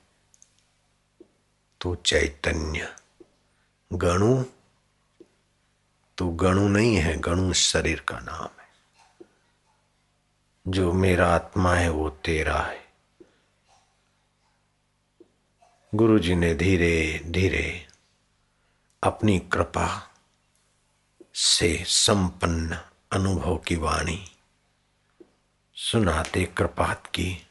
तो 1.81 1.95
चैतन्य 1.95 2.95
गणु, 3.93 4.43
तू 6.17 6.29
गणु 6.29 6.67
नहीं 6.67 6.95
है, 6.95 7.17
गणु 7.17 7.53
शरीर 7.53 7.99
का 7.99 8.19
नाम 8.19 8.61
है। 8.61 8.65
जो 10.67 10.93
मेरा 10.93 11.35
आत्मा 11.35 11.75
है, 11.75 11.89
वो 11.89 12.09
तेरा 12.09 12.59
है। 12.59 12.93
गुरु 15.95 16.19
जी 16.19 16.35
ने 16.35 16.55
धीरे 16.55 17.21
धीरे 17.25 17.87
अपनी 19.03 19.39
कृपा 19.39 20.13
से 21.35 21.83
संपन्न 21.87 22.81
अनुभव 23.11 23.57
की 23.57 23.75
वाणी 23.75 24.34
सुनाते 25.77 26.43
कृपात 26.43 27.07
की 27.07 27.47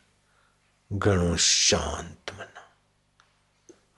गणु 0.93 1.37
शांत 1.37 2.33
मना। 2.35 2.77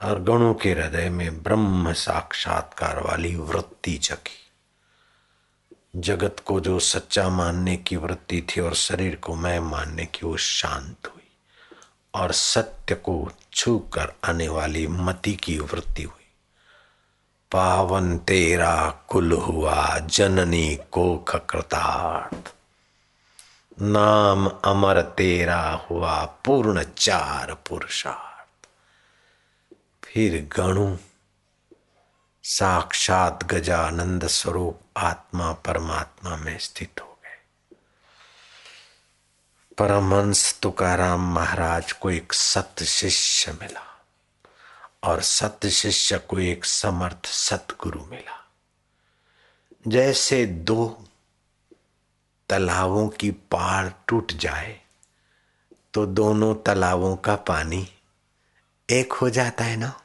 और 0.08 0.22
गणों 0.22 0.54
के 0.54 0.72
हृदय 0.72 1.08
में 1.08 1.42
ब्रह्म 1.42 1.92
साक्षात्कार 1.92 2.98
वाली 2.98 3.36
वृत्ति 3.36 3.98
जगी। 3.98 4.52
जगत 5.96 6.36
को 6.44 6.60
जो 6.60 6.78
सच्चा 6.78 7.28
मानने 7.28 7.76
की 7.76 7.96
वृत्ति 7.96 8.42
थी 8.42 8.60
और 8.60 8.74
शरीर 8.74 9.16
को 9.16 9.34
मैं 9.34 9.60
मानने 9.60 10.06
की 10.06 10.26
वो 10.26 10.36
शांत 10.36 11.06
हुई 11.06 11.36
और 12.14 12.32
सत्य 12.32 12.94
को 12.94 13.32
छू 13.52 13.78
कर 13.78 14.12
आने 14.24 14.48
वाली 14.48 14.86
मति 14.86 15.32
की 15.32 15.58
वृत्ति 15.58 16.02
हुई। 16.02 16.32
पावन 17.52 18.18
तेरा 18.18 18.90
कुल 18.90 19.32
हुआ, 19.32 19.98
जननी 19.98 20.78
को 20.90 21.18
खकृतार्थ 21.18 22.55
नाम 23.80 24.46
अमर 24.46 25.02
तेरा 25.02 25.86
हुआ 25.90 26.24
पूर्ण 26.24 26.82
चार 26.82 27.54
पुरुषार्थ। 27.54 28.68
फिर 30.04 30.48
गणु, 30.56 30.96
साक्षात 32.42 33.44
गजानंद 33.44 34.26
स्वरूप 34.26 34.80
आत्मा 34.96 35.52
परमात्मा 35.52 36.36
में 36.36 36.58
स्थित 36.58 37.00
हो 37.00 37.18
गए। 37.24 37.76
परमहंस 39.78 40.60
तुकाराम 40.62 41.34
महाराज 41.34 41.92
को 41.92 42.10
एक 42.10 42.32
सत्य 42.32 42.84
शिष्य 42.84 43.52
मिला 43.52 44.04
और 45.02 45.22
सत्य 45.22 45.70
शिष्य 45.70 46.18
को 46.18 46.38
एक 46.38 46.64
समर्थ 46.64 47.26
सतगुरु 47.26 48.04
मिला। 48.04 48.50
जैसे 49.88 50.46
दो 50.46 51.08
तालाबों 52.48 53.08
की 53.08 53.30
पार 53.30 53.94
टूट 54.08 54.32
जाए 54.32 54.80
तो 55.94 56.06
दोनों 56.06 56.54
तालाबों 56.54 57.16
का 57.16 57.36
पानी 57.36 57.88
एक 58.90 59.12
हो 59.12 59.30
जाता 59.30 59.64
है 59.64 59.76
ना? 59.76 60.00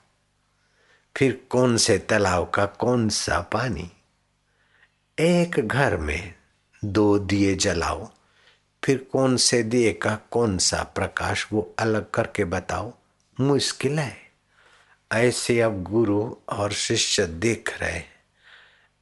फिर 1.17 1.47
कौन 1.49 1.77
से 1.77 1.97
तालाब 1.97 2.49
का 2.49 2.65
कौन 2.65 3.09
सा 3.09 3.39
पानी? 3.41 3.91
एक 5.19 5.59
घर 5.67 5.97
में 5.97 6.33
दो 6.85 7.19
दिए 7.19 7.55
जलाओ, 7.55 8.09
फिर 8.83 8.97
कौन 9.11 9.37
से 9.37 9.63
दिए 9.63 9.93
का 9.93 10.15
कौन 10.31 10.57
सा 10.57 10.83
प्रकाश 10.83 11.47
वो 11.53 11.75
अलग 11.79 12.09
करके 12.11 12.45
बताओ, 12.45 12.93
मुश्किल 13.39 13.99
है। 13.99 14.17
ऐसे 15.11 15.61
अब 15.61 15.83
गुरु 15.83 16.35
और 16.49 16.71
शिष्य 16.71 17.25
देख 17.27 17.77
रहे 17.81 17.99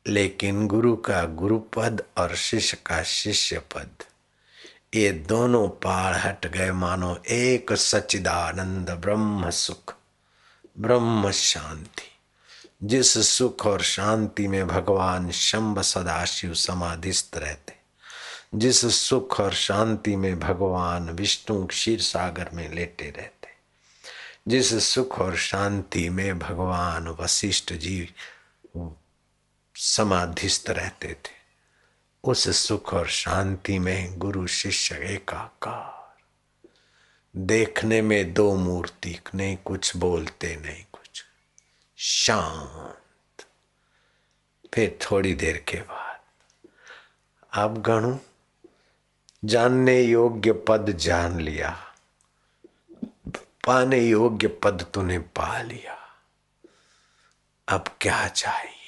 लेकिन 0.07 0.67
गुरु 0.67 0.95
का 0.95 1.23
गुरु 1.23 1.59
पद 1.59 2.03
और 2.17 2.35
शिष्य 2.35 2.77
का 2.85 3.03
शिष्य 3.03 3.59
पद 3.59 3.89
ये 4.95 5.11
दोनों 5.11 5.67
पार 5.67 6.15
हट 6.15 6.47
गए 6.47 6.71
मानो 6.71 7.21
एक 7.29 7.73
सचिदानंद 7.73 8.89
ब्रह्म 8.89 9.49
सुख, 9.49 9.95
ब्रह्म 10.79 11.31
शांति। 11.31 12.03
जिस 12.83 13.29
सुख 13.29 13.65
और 13.65 13.81
शांति 13.81 14.47
में 14.47 14.67
भगवान 14.67 15.31
शंभ 15.31 15.81
सदाशिव 15.81 16.53
समाधिस्थ 16.53 17.37
रहते, 17.37 17.73
जिस 18.55 18.85
सुख 19.01 19.39
और 19.39 19.53
शांति 19.53 20.15
में 20.15 20.39
भगवान 20.39 21.09
विष्णु 21.09 21.65
क्षीर 21.65 22.01
सागर 22.01 22.49
में 22.53 22.73
लेटे 22.73 23.05
रहते, 23.05 23.49
जिस 24.47 24.93
सुख 24.93 25.19
और 25.19 25.35
शांति 25.35 26.09
में 26.09 26.39
भगवान 26.39 27.07
वशिष्ठ 27.07 27.73
जी 27.73 28.09
समाधिस्थ 29.81 30.69
रहते 30.69 31.13
थे। 31.13 31.39
उस 32.23 32.67
सुख 32.67 32.93
और 32.93 33.07
शांति 33.07 33.79
में 33.79 34.17
गुरु 34.17 34.47
शिष्य 34.47 34.95
एकाकार। 34.95 36.17
देखने 37.35 38.01
में 38.01 38.33
दो 38.33 38.55
मूर्ति 38.55 39.19
नहीं 39.35 39.57
कुछ 39.57 39.95
बोलते 39.95 40.55
नहीं 40.55 40.85
कुछ। 40.93 41.25
शांत। 41.97 43.45
फिर 44.73 44.99
थोड़ी 45.01 45.33
देर 45.33 45.57
के 45.57 45.77
बाद 45.77 46.19
अब 47.53 47.81
गणु, 47.81 48.17
जानने 49.45 50.01
योग्य 50.01 50.53
पद 50.53 50.91
जान 50.91 51.39
लिया। 51.39 51.95
पाने 53.37 53.99
योग्य 53.99 54.47
पद 54.47 54.91
तूने 54.93 55.19
पा 55.19 55.61
लिया। 55.61 55.99
अब 57.67 57.97
क्या 58.01 58.27
चाहिए? 58.27 58.78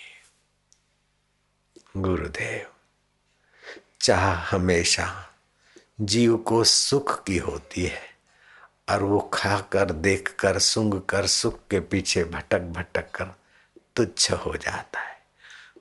गुरुदेव 1.98 2.68
चाह 4.02 4.56
हमेशा 4.56 5.28
जीव 6.02 6.38
को 6.38 6.64
सुख 6.64 7.24
की 7.24 7.38
होती 7.38 7.86
है 7.86 8.02
और 8.90 9.04
वो 9.04 9.20
खाकर, 9.34 9.92
देखकर 9.92 10.60
सुंग 10.60 11.02
कर 11.02 11.28
सुख 11.28 11.60
के 11.72 11.80
पीछे 11.80 12.24
भटक 12.24 12.62
भटक 12.62 13.12
कर 13.12 13.26
तुच्छ 13.96 14.32
हो 14.32 14.58
जाता 14.58 15.00
है। 15.00 15.20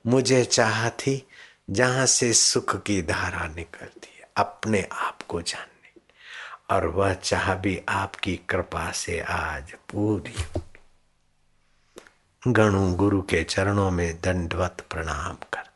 मुझे 0.07 0.45
चाह 0.45 0.89
थी 0.89 1.27
जहाँ 1.69 2.05
से 2.05 2.33
सुख 2.33 2.83
की 2.83 3.01
धारा 3.01 3.47
निकलती 3.47 4.17
है, 4.19 4.29
अपने 4.37 4.87
आप 4.91 5.21
को 5.21 5.41
जानने। 5.41 6.01
और 6.75 6.87
वह 6.87 7.13
चाह 7.13 7.55
भी 7.55 7.81
आपकी 7.89 8.35
कृपा 8.35 8.91
से 8.91 9.19
आज 9.19 9.71
पूरी 9.71 10.35
गणु 12.47 12.93
गुरु 12.93 13.21
के 13.21 13.43
चरणों 13.43 13.91
में 13.91 14.21
दंडवत 14.21 14.87
प्रणाम 14.89 15.35
कर 15.35 15.70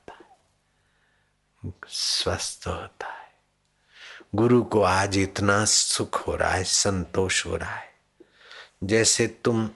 स्वस्थ 1.90 2.68
होता 2.68 3.08
है। 3.08 3.24
गुरु 4.36 4.62
को 4.64 4.82
आज 4.84 5.18
इतना 5.18 5.64
सुख 5.66 6.28
हो 6.28 6.36
रहा 6.36 6.52
है, 6.52 6.64
संतोष 6.64 7.46
हो 7.46 7.56
रहा 7.56 7.72
है। 7.72 7.94
जैसे 8.84 9.28
तुम 9.44 9.70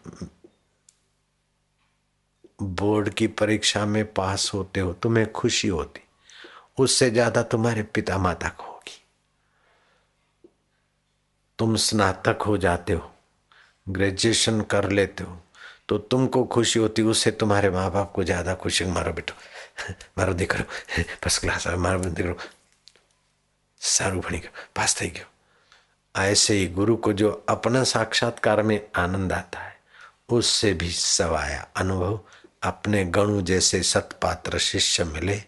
बोर्ड 2.59 3.09
की 3.09 3.27
परीक्षा 3.29 3.85
में 3.85 4.05
पास 4.13 4.51
होते 4.53 4.79
हो, 4.79 4.93
तुम्हें 4.93 5.31
खुशी 5.31 5.67
होती, 5.67 6.01
उससे 6.77 7.09
ज़्यादा 7.11 7.41
तुम्हारे 7.43 7.83
पिता 7.85 8.17
माता 8.17 8.49
को 8.49 8.63
होगी। 8.63 9.01
तुम 11.59 11.75
स्नातक 11.77 12.41
हो 12.41 12.57
जाते 12.57 12.93
हो, 12.93 13.11
ग्रेजुएशन 13.87 14.61
कर 14.63 14.89
लेते 14.91 15.23
हो 15.23 15.37
तो 15.89 15.97
तुमको 15.99 16.43
खुशी 16.45 16.79
होती, 16.79 17.01
उससे 17.03 17.31
तुम्हारे 17.33 17.69
माँ 17.69 17.89
बाप 17.91 18.11
को 18.11 18.23
ज़्यादा 18.23 18.53
खुशी 18.55 18.85
मारो 18.87 19.13
बेटो। 19.13 19.33
મારો 20.16 20.32
દીકરો 20.34 20.64
ફર્સ્ટ 21.20 21.40
ક્લાસ 21.40 21.66
આવે 21.66 21.78
મારો 21.78 21.98
દીકરો 22.10 22.36
सारू 23.80 24.20
भणी 24.20 24.38
गयो 24.38 24.52
पास 24.74 25.00
थी 25.00 25.08
गयो 25.10 25.26
ऐसे 26.14 26.54
ही 26.54 26.66
गुरु 26.68 26.96
को 26.96 27.12
जो 27.12 27.30
अपना 27.48 27.82
साक्षात्कार 27.84 28.62
में 28.62 28.80
आनंद 28.96 29.32
आता 29.32 29.60
है 29.60 29.72
उससे 30.30 30.72
भी 30.72 30.90
सवाया 30.90 31.66
अनुभव 31.76 32.18
अपने 32.62 33.04
गणु 33.16 33.40
जैसे 33.42 33.82
सतपात्र 33.82 34.58
शिष्य 34.58 35.04
मिले 35.04 35.42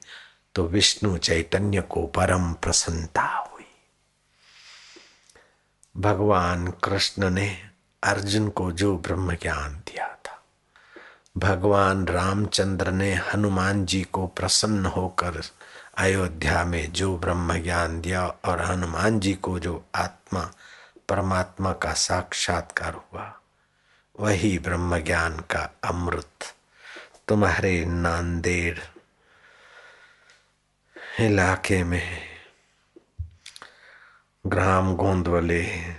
तो 0.54 0.66
विष्णु 0.68 1.16
चैतन्य 1.18 1.80
को 1.90 2.06
परम 2.16 2.52
प्रसन्नता 2.62 3.26
हुई 3.46 3.64
भगवान 5.94 6.70
कृष्ण 6.84 7.30
ने 7.30 7.48
अर्जुन 8.02 8.48
को 8.48 8.70
जो 8.72 8.96
ब्रह्म 8.98 9.36
ज्ञान 9.36 9.82
दिया 9.86 10.06
भगवान 11.37 12.07
रामचंद्र 12.07 12.91
ने 12.91 13.13
हनुमान 13.13 13.85
जी 13.85 14.01
को 14.03 14.27
प्रसन्न 14.27 14.85
होकर 14.85 15.41
अयोध्या 15.97 16.65
में 16.65 16.93
जो 16.93 17.17
ब्रह्म 17.17 17.63
ज्ञान 17.63 18.01
दिया 18.01 18.27
और 18.27 18.61
हनुमान 18.61 19.19
जी 19.19 19.33
को 19.33 19.59
जो 19.59 19.85
आत्मा, 19.95 20.51
परमात्मा 21.09 21.73
का 21.73 21.93
साक्षात्कार 21.93 22.93
हुआ, 22.93 23.39
वही 24.19 24.59
ब्रह्म 24.59 24.99
ज्ञान 24.99 25.39
का 25.39 25.73
अमृत। 25.83 26.55
तुम्हारे 27.27 27.85
नांदेड़ 27.85 28.79
इलाके 31.21 31.83
में 31.83 32.23
ग्राम 34.47 34.95
गोंदवले, 34.95 35.93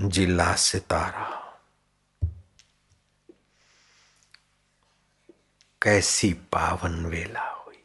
जिला 0.00 0.54
सितारा। 0.54 1.40
कैसी 5.84 6.32
पावन 6.32 7.06
वेला 7.06 7.48
हुई। 7.48 7.84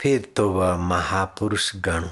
फिर 0.00 0.32
तो 0.36 0.50
वह 0.50 0.76
महापुरुष 0.76 1.76
गण। 1.76 2.10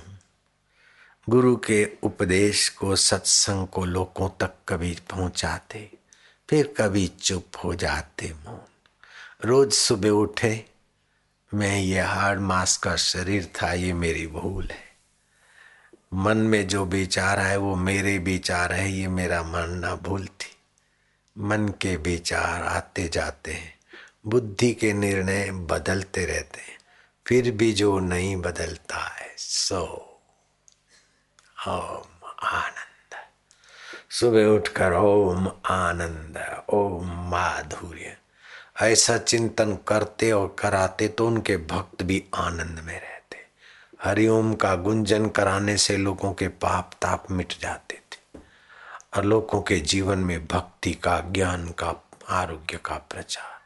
गुरु 1.28 1.56
के 1.56 1.92
उपदेश 2.02 2.68
को 2.68 2.96
सत्संग 2.96 3.66
को 3.66 3.84
लोगों 3.84 4.28
तक 4.40 4.54
कभी 4.68 4.98
पहुंचाते, 5.10 5.90
फिर 6.50 6.74
कभी 6.78 7.06
चुप 7.06 7.46
हो 7.64 7.74
जाते 7.74 8.32
मौन। 8.32 8.60
रोज 9.44 9.72
सुबह 9.72 10.08
उठे, 10.08 10.66
मैं 11.54 11.80
ये 11.80 12.00
हार्ड 12.00 12.40
मास 12.40 12.76
का 12.76 12.96
शरीर 12.96 13.52
था, 13.62 13.72
ये 13.72 13.92
मेरी 13.92 14.26
भूल 14.26 14.68
है। 14.70 14.88
मन 16.14 16.36
में 16.36 16.68
जो 16.68 16.84
विचार 16.84 17.38
है 17.38 17.56
वो 17.56 17.76
मेरे 17.76 18.18
विचार 18.18 18.72
है, 18.72 18.92
ये 18.92 19.08
मेरा 19.08 19.42
मानना 19.42 19.94
भूल 19.94 20.26
थी 20.26 20.56
मन 21.38 21.68
के 21.68 21.96
विचार 21.96 22.62
आते 22.62 23.08
जाते 23.08 23.52
हैं। 23.52 23.77
बुद्धि 24.28 24.74
के 24.74 24.92
निर्णय 24.92 25.50
बदलते 25.50 26.24
रहते 26.24 26.60
हैं। 26.60 26.78
फिर 27.26 27.50
भी 27.50 27.72
जो 27.72 27.98
नहीं 27.98 28.36
बदलता 28.36 28.96
है, 28.96 29.34
सो 29.38 29.82
ओम 31.68 32.30
आनंद। 32.42 33.14
सुबह 34.10 34.44
उठकर 34.44 34.92
ओम 34.92 35.48
आनंद, 35.66 36.64
ओम 36.68 37.06
माधुर्य। 37.30 38.16
ऐसा 38.80 39.18
चिंतन 39.18 39.78
करते 39.88 40.32
और 40.32 40.56
कराते 40.58 41.08
तो 41.08 41.26
उनके 41.26 41.56
भक्त 41.56 42.02
भी 42.02 42.24
आनंद 42.34 42.78
में 42.78 43.00
रहते। 43.00 43.38
हरिओम 44.02 44.54
का 44.54 44.74
गुंजन 44.74 45.28
कराने 45.28 45.76
से 45.76 45.96
लोगों 45.96 46.32
के 46.32 46.48
पाप 46.48 46.90
ताप 47.02 47.30
मिट 47.30 47.60
जाते 47.60 47.94
थे। 47.94 48.40
और 49.16 49.24
लोगों 49.24 49.62
के 49.62 49.76
जीवन 49.76 50.18
में 50.18 50.46
भक्ति 50.46 50.94
का, 50.94 51.20
ज्ञान 51.20 51.68
का, 51.68 52.08
आरोग्य 52.28 52.78
का 52.84 52.94
प्रचार। 52.94 53.57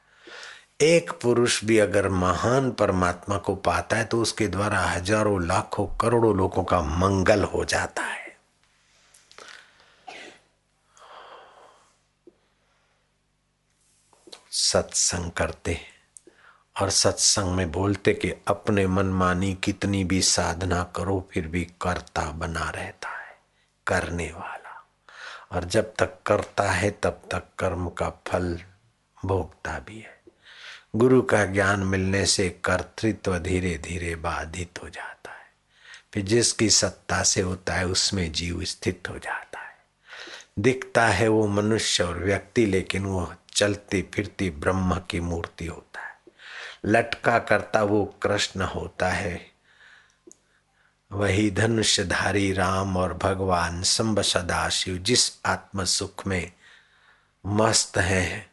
एक 0.82 1.10
पुरुष 1.22 1.62
भी 1.64 1.78
अगर 1.78 2.08
महान 2.08 2.70
परमात्मा 2.70 3.36
को 3.38 3.54
पाता 3.56 3.96
है 3.96 4.04
तो 4.04 4.20
उसके 4.22 4.46
द्वारा 4.48 4.78
हज़ारों, 4.80 5.40
लाखों, 5.46 5.86
करोड़ों 5.96 6.36
लोगों 6.36 6.64
का 6.64 6.80
मंगल 6.80 7.44
हो 7.44 7.64
जाता 7.64 8.02
है। 8.02 8.20
सत्संग 14.52 15.30
करते 15.30 15.78
और 16.76 16.90
सत्संग 16.90 17.54
में 17.54 17.70
बोलते 17.72 18.12
कि 18.14 18.32
अपने 18.48 18.86
मनमानी 18.86 19.52
कितनी 19.54 20.02
भी 20.04 20.20
साधना 20.22 20.82
करो, 20.96 21.28
फिर 21.32 21.46
भी 21.48 21.64
कर्ता 21.80 22.30
बना 22.32 22.68
रहता 22.70 23.08
है, 23.08 23.36
करने 23.86 24.30
वाला। 24.32 24.58
और 25.52 25.64
जब 25.64 25.92
तक 25.98 26.18
करता 26.26 26.70
है, 26.70 26.90
तब 27.02 27.22
तक 27.30 27.48
कर्म 27.58 27.88
का 27.88 28.10
फल 28.26 28.58
भोगता 29.18 29.78
भी 29.78 30.00
है। 30.00 30.11
गुरु 30.96 31.22
का 31.22 31.44
ज्ञान 31.44 31.80
मिलने 31.80 32.26
से 32.26 32.60
कर्तृत्व 32.64 33.38
धीरे 33.38 33.78
धीरे 33.78 34.16
बाधित 34.16 34.70
हो 34.82 34.88
जाता 34.88 35.30
है। 35.30 35.46
फिर 36.14 36.24
जिसकी 36.24 36.70
सत्ता 36.70 37.22
से 37.22 37.40
होता 37.40 37.74
है, 37.74 37.86
उसमें 37.86 38.32
जीव 38.32 38.64
स्थित 38.64 39.02
हो 39.08 39.18
जाता 39.18 39.60
है। 39.60 39.76
दिखता 40.58 41.06
है 41.06 41.28
वो 41.28 41.46
मनुष्य 41.46 42.04
और 42.04 42.18
व्यक्ति, 42.18 42.66
लेकिन 42.66 43.04
वो 43.04 43.34
चलती 43.54 44.02
फिरती 44.14 44.50
ब्रह्म 44.50 44.98
की 45.10 45.20
मूर्ति 45.20 45.66
होता 45.66 46.00
है। 46.00 46.16
लटका 46.84 47.38
करता 47.38 47.82
वो 47.82 48.04
कृष्ण 48.22 48.62
होता 48.62 49.08
है। 49.08 49.50
वही 51.12 51.50
धनुषधारी 51.50 52.52
राम 52.52 52.96
और 52.96 53.14
भगवान 53.14 53.82
संब 53.82 54.22
सदाशिव 54.22 54.98
जिस 54.98 55.40
आत्म 55.46 55.84
सुख 55.84 56.26
में 56.26 56.52
मस्त 57.46 57.98
है, 57.98 58.50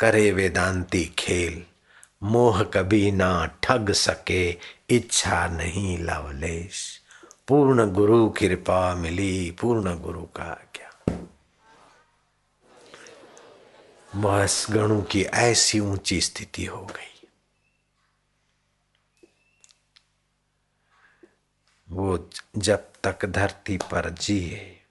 करे 0.00 0.32
वेदांती 0.32 1.14
खेल। 1.18 1.64
मोह 2.22 2.62
कभी 2.62 3.10
ना 3.10 3.46
ठग 3.62 3.92
सके, 3.92 4.50
इच्छा 4.90 5.46
नहीं 5.46 5.98
लवलेश। 5.98 7.02
पूर्ण 7.48 7.92
गुरु 7.92 8.30
कृपा 8.30 8.94
मिली, 8.94 9.50
पूर्ण 9.50 9.98
गुरु 9.98 10.22
का 10.22 10.66
क्या? 10.74 11.16
बस 14.16 14.66
गणु 14.70 15.02
की 15.02 15.22
ऐसी 15.22 15.80
ऊँची 15.80 16.20
स्थिति 16.20 16.64
हो 16.64 16.86
गई। 16.86 17.28
वो 21.90 22.30
जब 22.56 22.92
तक 23.04 23.26
धरती 23.26 23.76
पर 23.76 24.10
जिए, 24.10 24.82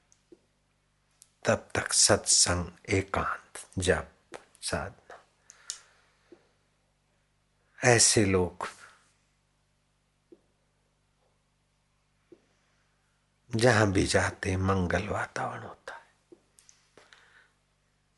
तब 1.46 1.68
तक 1.76 1.94
सत्संग 1.94 2.66
एकांत 2.90 3.66
जप 3.80 4.08
साधना 4.62 5.07
ऐसे 7.84 8.26
लोग। 8.26 8.68
जहाँ 13.56 13.92
भी 13.92 14.06
जाते 14.06 14.58
मंगल 14.58 15.08
वातावरण 15.08 15.64
होता 15.64 15.94
है। 15.94 16.38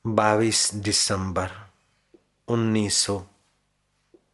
बाईस 0.08 0.74
दिसंबर 0.74 1.52
उन्नीस 2.48 2.93
सौ 2.98 3.26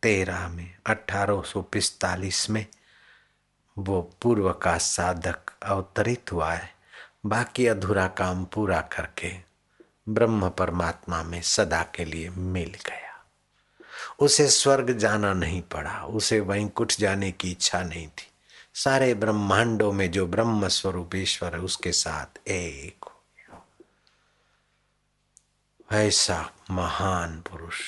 तेरह 0.01 0.47
में, 0.47 0.77
अठारह 0.85 1.41
सौ 1.41 1.61
पिस्तालीस 1.61 2.49
में 2.49 2.67
वो 3.77 4.01
पूर्व 4.21 4.53
का 4.53 4.77
साधक 4.77 5.59
अवतरित 5.63 6.31
हुआ 6.31 6.53
है। 6.53 6.75
बाकी 7.25 7.67
अधूरा 7.67 8.07
काम 8.07 8.45
पूरा 8.45 8.81
करके 8.81 9.38
ब्रह्म 10.09 10.49
परमात्मा 10.49 11.23
में 11.23 11.41
सदा 11.41 11.83
के 11.83 12.05
लिए 12.05 12.29
मिल 12.29 12.69
गया। 12.69 13.04
उसे 14.19 14.49
स्वर्ग 14.49 14.97
जाना 14.97 15.34
नहीं 15.34 15.62
पड़ा, 15.62 16.04
उसे 16.04 16.39
वैंकुट 16.39 16.91
जाने 16.91 17.32
की 17.32 17.51
इच्छा 17.51 17.84
नहीं 17.84 18.08
थी। 18.08 18.32
सारे 18.73 19.13
ब्रह्मांडों 19.13 19.91
में 19.91 20.12
जो 20.12 20.28
ब्रह्म 20.28 20.67
स्वरूप 20.67 21.15
ईश्वर 21.15 21.54
है, 21.54 21.60
उसके 21.60 21.91
साथ 21.91 22.47
एक 22.47 23.06
हो 23.06 23.12
ऐसा 25.91 26.51
महान 26.71 27.41
पुरुष। 27.41 27.82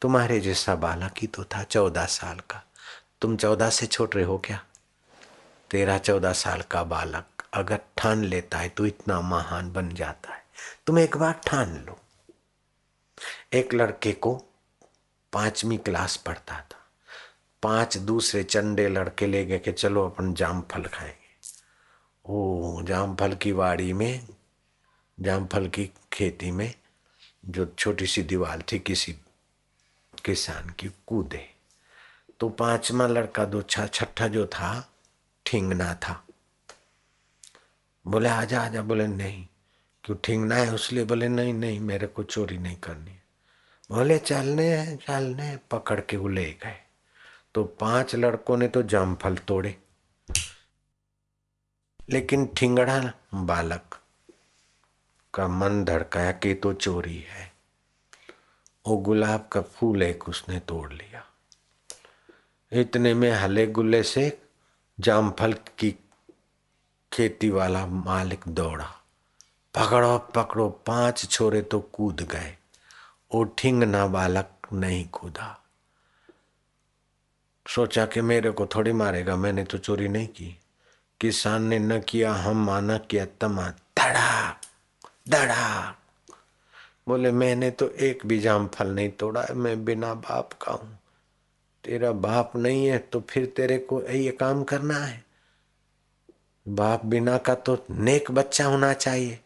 तुम्हारे 0.00 0.40
जैसा 0.40 0.74
बालक 0.74 1.14
ही 1.18 1.26
तो 1.26 1.44
था 1.44 1.62
चौदह 1.62 2.06
साल 2.06 2.40
का। 2.40 2.62
तुम 3.20 3.36
चौदह 3.36 3.70
से 3.70 3.86
छोट 3.86 4.16
रहे 4.16 4.24
हो 4.24 4.38
क्या? 4.38 4.64
तेरह 5.70 5.98
चौदह 5.98 6.32
साल 6.32 6.62
का 6.62 6.84
बालक 6.84 7.26
अगर 7.54 7.80
ठान 7.96 8.24
लेता 8.24 8.58
है 8.58 8.68
तो 8.68 8.86
इतना 8.86 9.20
महान 9.20 9.72
बन 9.72 9.94
जाता 9.94 10.34
है। 10.34 10.44
तुम 10.86 10.98
एक 10.98 11.16
बार 11.16 11.40
ठान 11.46 11.84
लो। 11.86 12.00
एक 13.52 13.74
लड़के 13.74 14.12
को 14.12 14.44
पांचवी 15.34 15.76
क्लास 15.76 16.16
पढ़ता 16.16 16.60
था। 16.60 16.86
पाँच 17.62 17.96
दूसरे 17.96 18.44
चंडे 18.44 18.88
लड़के 18.88 19.26
ले 19.26 19.44
गए 19.44 19.58
कि 19.58 19.72
चलो 19.72 20.06
अपन 20.06 20.34
जाम 20.34 20.62
फल 20.62 20.84
खाएँगे। 20.84 21.24
ओ, 22.26 22.82
जाम 22.82 23.16
फल 23.16 23.34
की 23.34 23.52
वाड़ी 23.52 23.92
में, 23.92 24.28
जाम 25.20 25.46
फल 25.46 25.68
की 25.68 25.90
खेती 26.12 26.50
में 26.50 26.74
जो 27.46 27.74
छोटी 27.78 28.06
सी 28.06 28.22
दीवार 28.22 28.64
थी 28.72 28.78
किसी 28.78 29.12
किसान 30.24 30.70
की 30.70 30.88
कूदे। 31.06 31.50
तो 32.40 32.48
पांचवा 32.48 33.06
लड़का 33.06 33.44
दो 33.44 33.62
छठा 33.62 34.28
जो 34.28 34.46
था, 34.46 34.90
ठिंगना 35.46 35.94
था। 35.94 36.26
बोले, 38.06 38.28
आजा 38.28 38.62
आजा। 38.62 38.82
बोले, 38.82 39.06
नहीं, 39.06 39.46
क्यों 40.04 40.16
ठिंगना 40.24 40.54
है 40.54 40.74
उसलिए? 40.74 41.04
बोले, 41.04 41.28
नहीं 41.28 41.54
नहीं, 41.54 41.80
मेरे 41.80 42.06
को 42.06 42.22
चोरी 42.22 42.58
नहीं 42.58 42.76
करनी 42.76 43.20
बोले, 43.90 44.18
चलने 44.18 44.76
हैं, 44.76 44.96
चलने 44.96 45.58
पकड़ 45.70 46.00
के 46.00 46.16
वो 46.16 46.28
ले 46.28 46.44
गए। 46.44 46.80
तो 47.54 47.64
पाँच 47.64 48.14
लड़कों 48.14 48.56
ने 48.56 48.68
तो 48.68 48.82
जामफल 48.82 49.36
तोड़े। 49.36 49.78
लेकिन 52.10 52.46
ठिंगड़ा 52.56 53.12
बालक 53.34 53.98
का 55.34 55.48
मन 55.48 55.84
धड़काया 55.84 56.32
कि 56.32 56.54
तो 56.54 56.72
चोरी 56.72 57.18
है। 57.18 57.52
वो 58.86 58.96
गुलाब 58.96 59.48
का 59.52 59.62
फूल 59.62 60.02
एक 60.02 60.28
उसने 60.28 60.60
तोड़ 60.60 60.92
लिया। 60.92 61.26
इतने 62.72 63.14
में 63.14 63.30
हले 63.30 63.66
गुल्ले 63.66 64.02
से 64.02 64.42
जामफल 65.00 65.52
की 65.52 65.98
खेती 67.12 67.50
वाला 67.50 67.86
मालिक 67.86 68.40
दौड़ा। 68.48 69.04
पकड़ो 69.74 70.18
पकड़ो, 70.18 70.68
पाँच 70.68 71.28
छोरे 71.30 71.62
तो 71.62 71.80
कूद 71.80 72.20
गए। 72.20 72.56
वो 73.34 73.44
ठिंग 73.44 73.82
ना 73.82 74.06
बालक 74.06 74.50
नहीं 74.72 75.08
कूदा। 75.08 75.64
सोचा 77.68 78.06
कि 78.06 78.20
मेरे 78.20 78.50
को 78.50 78.66
थोड़ी 78.66 78.92
मारेगा, 78.92 79.36
मैंने 79.36 79.64
तो 79.64 79.78
चोरी 79.78 80.08
नहीं 80.08 80.26
की। 80.26 80.60
किसान 81.20 81.62
ने 81.62 81.78
न 81.78 82.00
किया, 82.00 82.32
हम 82.32 82.64
माना 82.66 82.98
किया 82.98 83.26
तमा 83.40 83.70
धड़ा 83.70 84.60
धड़ा। 85.28 85.96
बोले, 87.08 87.32
मैंने 87.32 87.70
तो 87.70 87.88
एक 87.88 88.26
भी 88.26 88.40
जाम 88.40 88.66
फल 88.66 88.88
नहीं 88.88 89.10
तोड़ा 89.10 89.42
है 89.42 89.54
मैं 89.54 89.84
बिना 89.84 90.14
बाप 90.14 90.52
का 90.52 90.72
हूँ। 90.72 90.98
तेरा 91.84 92.12
बाप 92.12 92.56
नहीं 92.56 92.86
है 92.86 92.98
तो 92.98 93.20
फिर 93.20 93.46
तेरे 93.46 93.78
को 93.78 94.02
ये 94.02 94.30
काम 94.30 94.64
करना 94.64 94.98
है। 94.98 95.24
बाप 96.68 97.04
बिना 97.06 97.38
का 97.38 97.54
तो 97.54 97.86
नेक 97.90 98.30
बच्चा 98.30 98.66
होना 98.66 98.92
चाहिए। 98.92 99.40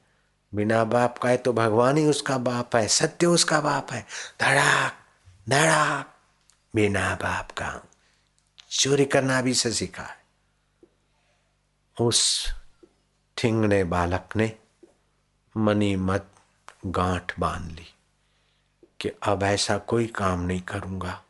बिना 0.55 0.85
बाप 0.85 1.19
का 1.19 1.29
है 1.29 1.37
तो 1.37 1.53
भगवान 1.53 1.97
ही 1.97 2.07
उसका 2.07 2.39
बाप 2.39 2.77
है, 2.77 2.89
सत्य 2.89 3.27
उसका 3.27 3.61
बाप 3.61 3.93
है। 3.93 4.07
धड़ाक 4.41 4.95
धड़ाक, 5.49 6.15
बिना 6.75 7.15
बाप 7.15 7.51
का। 7.51 7.83
चोरी 8.71 9.05
करना 9.05 9.43
भी 9.43 9.55
से 9.55 9.73
सीखा 9.73 10.03
है। 10.03 10.19
उस 12.01 12.49
ठिंगने 13.37 13.85
बालक 13.85 14.29
ने 14.37 14.59
मनी 15.57 15.97
मत 15.97 16.31
गांठ 16.87 17.41
बाँध 17.41 17.73
ली 17.73 17.95
कि 19.01 19.09
अब 19.23 19.43
ऐसा 19.43 19.79
कोई 19.79 20.07
काम 20.07 20.41
नहीं 20.41 20.61
करूँगा 20.61 21.25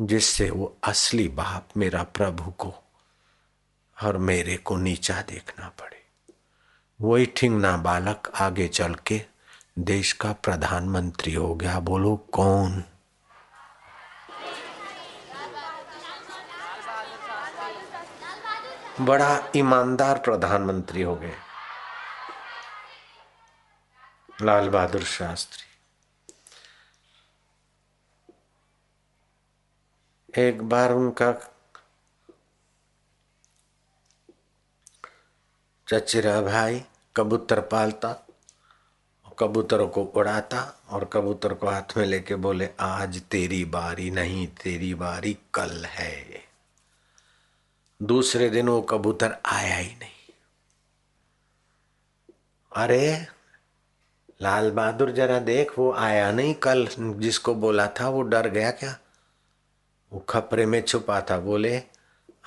जिससे 0.00 0.50
वो 0.50 0.76
असली 0.84 1.28
बाप 1.28 1.68
मेरा 1.76 2.02
प्रभु 2.02 2.50
को 2.50 2.74
और 4.02 4.16
मेरे 4.16 4.56
को 4.56 4.76
नीचा 4.76 5.22
देखना 5.22 5.68
पड़े। 5.68 6.03
वही 7.00 7.26
ठिंगना 7.26 7.76
बालक 7.76 8.32
आगे 8.40 8.68
चल 8.68 8.94
के 8.94 9.26
देश 9.78 10.12
का 10.12 10.32
प्रधानमंत्री 10.32 11.34
हो 11.34 11.54
गया। 11.54 11.80
बोलो, 11.80 12.16
कौन? 12.16 12.84
बड़ा 19.00 19.40
ईमानदार 19.56 20.18
प्रधानमंत्री 20.18 21.02
हो 21.02 21.16
गए। 21.16 21.36
लाल 24.42 24.68
बहादुर 24.68 25.02
शास्त्री। 25.02 25.64
एक 30.42 30.62
बार 30.68 30.92
उनका 30.92 31.53
चचेरा 35.88 36.40
भाई 36.40 36.82
कबूतर 37.16 37.60
पालता, 37.60 38.26
कबूतरों 39.38 39.88
को 39.88 40.04
उड़ाता 40.04 40.82
और 40.88 41.04
कबूतर 41.04 41.54
को 41.54 41.68
हाथ 41.68 41.96
में 41.96 42.04
लेके 42.04 42.34
बोले, 42.34 42.70
आज 42.80 43.22
तेरी 43.22 43.64
बारी 43.64 44.10
नहीं, 44.10 44.46
तेरी 44.46 44.94
बारी 44.94 45.38
कल 45.54 45.84
है। 45.84 46.44
दूसरे 48.02 48.50
दिन 48.50 48.68
वो 48.68 48.82
कबूतर 48.82 49.36
आया 49.46 49.76
ही 49.76 49.94
नहीं। 49.94 50.34
अरे, 52.76 53.26
लाल 54.42 54.70
बहादुर 54.70 55.10
जरा 55.10 55.38
देख, 55.38 55.78
वो 55.78 55.92
आया 55.92 56.32
नहीं 56.32 56.54
कल। 56.54 56.88
जिसको 57.00 57.54
बोला 57.54 57.86
था 57.86 58.08
वो 58.08 58.22
डर 58.22 58.48
गया 58.48 58.70
क्या? 58.70 58.98
वो 60.12 60.20
खपरे 60.20 60.66
में 60.66 60.82
छुपा 60.82 61.20
था। 61.20 61.38
बोले, 61.38 61.82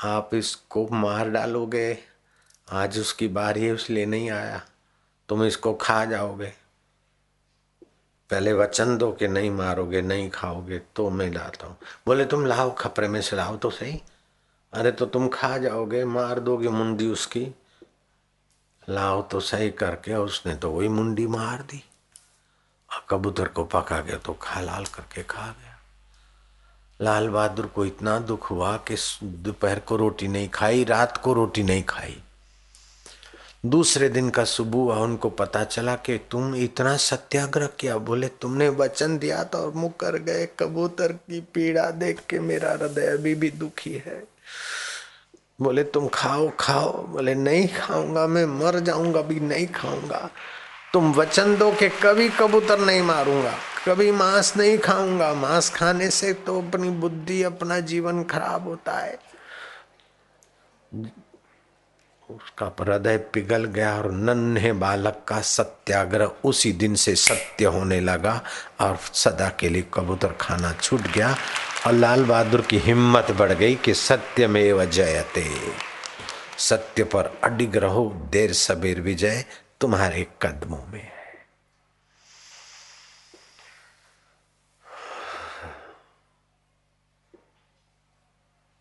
आप 0.04 0.30
इसको 0.34 0.88
मार 0.88 1.30
डालोगे? 1.30 2.17
आज 2.72 3.00
उसकी 3.00 3.28
बारी 3.28 3.66
है 3.66 3.76
इसलिए 3.76 4.06
नहीं 4.06 4.30
आया। 4.30 4.62
तुम 5.30 5.44
इसको 5.44 5.74
खा 5.74 6.06
जाओगे। 6.06 6.54
पहले 8.30 8.54
वचन 8.54 8.98
दो 8.98 9.12
कि 9.12 9.28
नहीं 9.28 9.52
मारोगे, 9.52 10.02
नहीं 10.02 10.30
खाओगे 10.30 10.80
तो 10.96 11.10
मैं 11.10 11.32
डालता 11.32 11.68
हूँ। 11.68 11.78
बोले, 12.06 12.26
तुम 12.26 12.46
लाओ, 12.46 12.76
खपरे 12.76 13.08
में 13.08 13.22
से 13.22 13.36
लाओ 13.36 13.58
तो 13.58 13.70
सही। 13.70 14.02
अरे 14.74 14.92
तो 14.92 15.06
तुम 15.06 15.28
खा 15.28 15.58
जाओगे, 15.58 16.06
मार 16.06 16.40
दोगे 16.40 16.70
मुंडी 16.70 17.08
उसकी। 17.08 17.48
लाओ 18.90 19.22
तो 19.22 19.40
सही 19.40 19.70
करके 19.70 20.14
उसने 20.14 20.56
तो 20.56 20.72
वही 20.72 20.88
मुंडी 20.88 21.28
मार 21.28 21.62
दी। 21.62 21.84
और 22.94 23.06
कबूतर 23.10 23.48
को 23.48 23.64
पका 23.64 24.02
गया 24.02 24.18
तो 24.18 24.34
खा, 24.34 24.62
लाल 24.62 24.86
करके 24.86 25.24
खा 25.24 25.48
गया। 25.48 25.80
लाल 27.02 27.30
बहादुर 27.30 27.66
को 27.66 27.86
इतना 27.86 28.20
दुख 28.20 28.52
हुआ 28.52 28.78
कि 28.78 28.96
दोपहर 29.24 29.80
को 29.80 29.96
रोटी 29.96 30.28
नहीं 30.28 30.50
खाई, 30.50 30.84
रात 30.84 31.18
को 31.18 31.34
रोटी 31.34 31.64
नहीं 31.64 31.84
खाई। 31.84 32.24
दूसरे 33.68 34.08
दिन 34.10 34.30
का 34.30 34.44
सुबह 34.46 34.96
उनको 34.96 35.30
पता 35.30 35.64
चला 35.64 35.96
कि 35.98 36.18
तुम 36.32 36.56
इतना 36.56 36.96
सत्याग्रह 36.98 37.70
किया। 37.80 37.98
बोले, 38.00 38.28
तुमने 38.42 38.68
वचन 38.72 39.18
दिया 39.18 39.44
था 39.44 39.58
और 39.58 39.74
मुकर 39.74 40.18
गए। 40.20 40.46
कबूतर 40.60 41.12
की 41.12 41.40
पीड़ा 41.54 41.90
देख 41.94 42.20
के 42.30 42.40
मेरा 42.40 42.72
हृदय 42.72 43.08
अभी 43.08 43.34
भी 43.36 43.50
दुखी 43.52 43.94
है। 44.06 44.24
बोले, 45.60 45.84
तुम 45.84 46.08
खाओ 46.14 46.50
खाओ। 46.60 46.92
बोले, 47.08 47.36
नहीं 47.36 47.68
खाऊँगा 47.78 48.28
मैं, 48.28 48.46
मर 48.46 48.80
जाऊँगा 48.80 49.22
भी 49.22 49.40
नहीं 49.40 49.68
खाऊँगा। 49.76 50.30
तुम 50.94 51.12
वचन 51.14 51.56
दो 51.58 51.72
कि 51.72 51.90
कभी 52.04 52.30
कबूतर 52.30 52.80
नहीं 52.80 53.02
मारूँगा, 53.02 53.54
कभी 53.88 54.12
मांस 54.12 54.54
नहीं 54.58 54.78
खाऊँगा। 54.78 55.34
मांस 55.34 55.70
खाने 55.70 56.10
से 56.10 56.34
तो 56.34 56.62
अपनी 56.62 56.90
बुद्धि, 56.90 57.42
अपना 57.44 57.80
जीवन 57.82 58.24
खराब 58.24 58.68
होता 58.68 58.98
है। 58.98 59.20
उसका 62.30 62.76
हृदय 62.80 63.18
पिघल 63.18 63.66
गया 63.66 63.98
और 63.98 64.12
नन्हे 64.12 64.74
बालक 64.74 65.26
का 65.28 65.42
सत्याग्रह 65.42 66.26
उसी 66.26 66.72
दिन 66.72 66.96
से 66.96 67.16
सत्य 67.16 67.66
होने 67.66 68.00
लगा 68.00 68.42
और 68.82 68.98
सदा 69.14 69.50
के 69.50 69.70
लिए 69.70 69.86
कबूतर 69.94 70.28
खाना 70.28 70.74
छूट 70.74 71.02
गया 71.02 71.36
और 71.88 71.94
लाल 71.94 72.26
बहादुर 72.26 72.62
की 72.62 72.78
हिम्मत 72.78 73.32
बढ़ 73.32 73.52
गई 73.52 73.76
कि 73.76 73.94
सत्य 73.94 74.48
में 74.48 74.90
जयते। 74.90 75.46
सत्य 76.58 77.04
पर 77.04 77.40
अडिग 77.44 77.78
रहो, 77.78 78.28
देर 78.32 78.54
सबेर 78.54 79.02
विजय, 79.02 79.46
तुम्हारे 79.82 80.28
कदमों 80.42 80.92
में। 80.92 81.17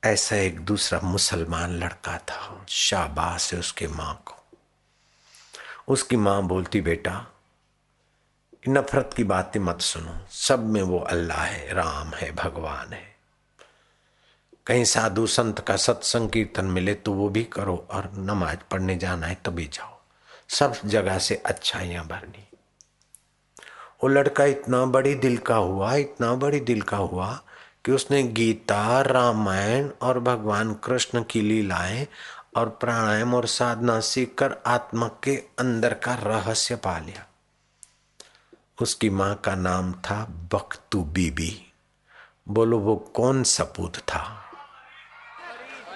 ऐसा 0.06 0.36
एक 0.36 0.60
दूसरा 0.60 1.00
मुसलमान 1.00 1.70
लड़का 1.70 2.18
था, 2.18 2.66
शाबाश 2.68 3.52
है 3.52 3.58
उसके 3.58 3.88
माँ 3.88 4.22
को। 4.26 4.34
उसकी 5.88 6.16
माँ 6.16 6.42
बोलती, 6.42 6.80
बेटा, 6.80 7.26
नफरत 8.68 9.10
की 9.16 9.24
बातें 9.24 9.60
मत 9.60 9.80
सुनो, 9.80 10.18
सब 10.30 10.66
में 10.66 10.82
वो 10.82 10.98
अल्लाह 10.98 11.42
है, 11.42 11.72
राम 11.72 12.08
है, 12.08 12.32
भगवान 12.32 12.92
है। 12.92 13.16
कहीं 14.66 14.84
साधु 14.84 15.26
संत 15.26 15.60
का 15.60 15.76
सत्संग 15.76 16.30
कीर्तन 16.30 16.64
मिले 16.64 16.94
तो 16.94 17.12
वो 17.12 17.28
भी 17.28 17.44
करो 17.44 17.86
और 17.90 18.10
नमाज़ 18.14 18.58
पढ़ने 18.70 18.96
जाना 18.96 19.26
है 19.26 19.34
तभी 19.34 19.64
जाओ। 19.64 19.98
सब 20.48 20.74
जगह 20.84 21.18
से 21.18 21.42
अच्छाइयाँ 21.46 22.06
भरनी। 22.06 22.48
वो 24.02 24.08
लड़का 24.08 24.44
इतना 24.44 24.84
बड़ी 24.84 25.14
दिल 25.14 25.36
का 25.38 25.56
हुआ, 25.56 25.94
इतना 25.94 26.34
बड़ी 26.34 26.60
दिल 26.60 26.82
का 26.82 26.96
हुआ 26.96 27.42
कि 27.86 27.92
उसने 27.92 28.22
गीता, 28.22 29.00
रामायण 29.00 29.90
और 30.02 30.20
भगवान 30.20 30.74
कृष्ण 30.74 31.24
की 31.30 31.40
लीलाएँ 31.40 32.06
और 32.56 32.68
प्राणायाम 32.68 33.34
और 33.34 33.46
साधना 33.46 34.00
सीखकर 34.00 34.56
आत्मा 34.66 35.10
के 35.24 35.36
अंदर 35.36 35.94
का 35.94 36.14
रहस्य 36.14 36.76
पा 36.76 36.98
लिया। 36.98 37.26
उसकी 38.82 39.10
माँ 39.10 39.34
का 39.34 39.54
नाम 39.54 39.92
था 39.92 40.24
बख्तू 40.52 41.02
बीबी। 41.02 41.72
बोलो, 42.48 42.78
वो 42.78 42.96
कौन 42.96 43.42
सपूत 43.42 43.96
था? 43.96 44.42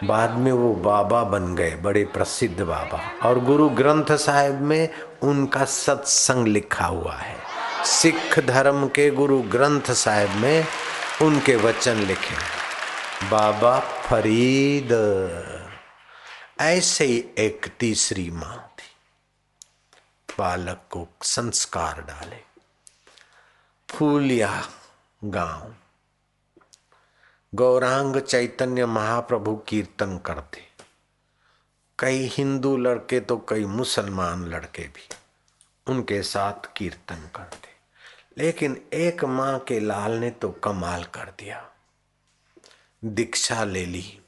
बाद 0.05 0.31
में 0.31 0.53
वो 0.53 0.75
बाबा 0.75 1.25
बन 1.25 1.55
गए, 1.55 1.75
बड़े 1.75 2.05
प्रसिद्ध 2.05 2.61
बाबा। 2.61 3.29
और 3.29 3.41
गुरु 3.41 3.69
ग्रंथ 3.69 4.17
साहिब 4.17 4.61
में 4.61 4.89
उनका 5.23 5.65
सत्संग 5.65 6.47
लिखा 6.47 6.87
हुआ 6.87 7.15
है। 7.15 7.37
सिख 7.85 8.39
धर्म 8.39 8.89
के 8.89 9.11
गुरु 9.11 9.43
ग्रंथ 9.43 9.93
साहिब 9.93 10.31
में 10.31 10.67
उनके 11.23 11.57
वचन 11.57 11.97
लिखे। 11.97 12.37
बाबा 13.29 13.81
फरीद, 13.81 14.93
ऐसे 16.61 17.05
ही 17.05 17.19
एक 17.39 17.67
तीसरी 17.81 18.31
माँ 18.31 18.75
थी। 18.79 18.89
बालक 20.39 20.85
को 20.91 21.09
संस्कार 21.23 22.01
डाले। 22.01 22.39
फूलिया 23.91 24.69
गाँव। 25.25 25.75
गौरांग 27.55 28.17
चैतन्य 28.17 28.87
महाप्रभु 28.87 29.57
कीर्तन 29.57 30.19
करते। 30.19 30.69
कई 31.99 32.27
हिंदू 32.27 32.77
लड़के 32.77 33.21
तो 33.21 33.37
कई 33.49 33.65
मुसलमान 33.65 34.47
लड़के 34.47 34.83
भी 34.83 35.09
उनके 35.87 36.23
साथ 36.23 36.73
कीर्तन 36.77 37.31
करते। 37.37 37.70
लेकिन 38.39 38.85
एक 38.93 39.25
माँ 39.25 39.59
के 39.59 39.81
लाल 39.81 40.13
ने 40.13 40.31
तो 40.31 40.51
कमाल 40.51 41.05
कर 41.05 41.33
दिया। 41.39 41.71
दीक्षा 43.05 43.65
ले 43.65 43.87
ली। 43.87 44.21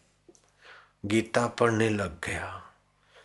गीता 1.06 1.46
पढ़ने 1.46 1.88
लग 1.88 2.20
गया। 2.24 2.62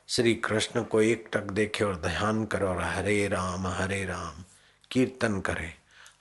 श्री 0.08 0.36
कृष्ण 0.36 0.84
को 0.84 1.02
एक 1.02 1.30
टक 1.34 1.44
देखे 1.44 1.84
और 1.84 1.96
ध्यान 1.96 2.46
करे 2.46 2.66
और 2.66 2.82
हरे 2.82 3.28
राम 3.28 3.68
हरे 3.68 4.06
राम, 4.06 4.44
कीर्तन 4.92 5.40
करे। 5.42 5.74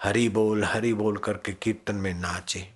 हरि 0.03 0.29
बोल 0.29 0.65
हरि 0.65 0.95
बोल 0.95 1.17
करके 1.17 1.53
कीर्तन 1.53 1.95
में 1.95 2.15
नाचे। 2.15 2.71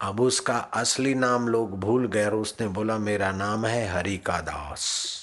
अब 0.00 0.20
उसका 0.20 0.58
असली 0.58 1.14
नाम 1.14 1.48
लोग 1.48 1.80
भूल 1.80 2.06
गए 2.06 2.24
और 2.24 2.34
उसने 2.34 2.68
बोला, 2.68 2.98
मेरा 2.98 3.32
नाम 3.32 3.66
है 3.66 3.88
हरि 3.88 4.18
का 4.18 4.40
दास 4.40 5.14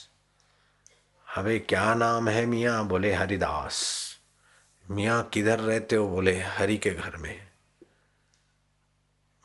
हवे 1.35 1.59
क्या 1.59 1.93
नाम 1.93 2.29
है 2.29 2.45
मियाँ? 2.45 2.85
बोले, 2.85 3.13
हरिदास। 3.13 4.04
मियाँ 4.91 5.23
किधर 5.23 5.59
रहते 5.59 5.95
हो 5.95 6.07
बोले, 6.07 6.41
हरि 6.41 6.77
के 6.77 6.89
घर 6.89 7.15
में। 7.15 7.47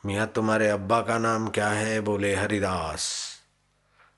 मियाँ 0.05 0.27
तुम्हारे 0.27 0.69
अब्बा 0.69 1.01
का 1.01 1.17
नाम 1.17 1.49
क्या 1.49 1.69
है 1.69 2.01
बोले, 2.01 2.35
हरिदास। 2.35 3.01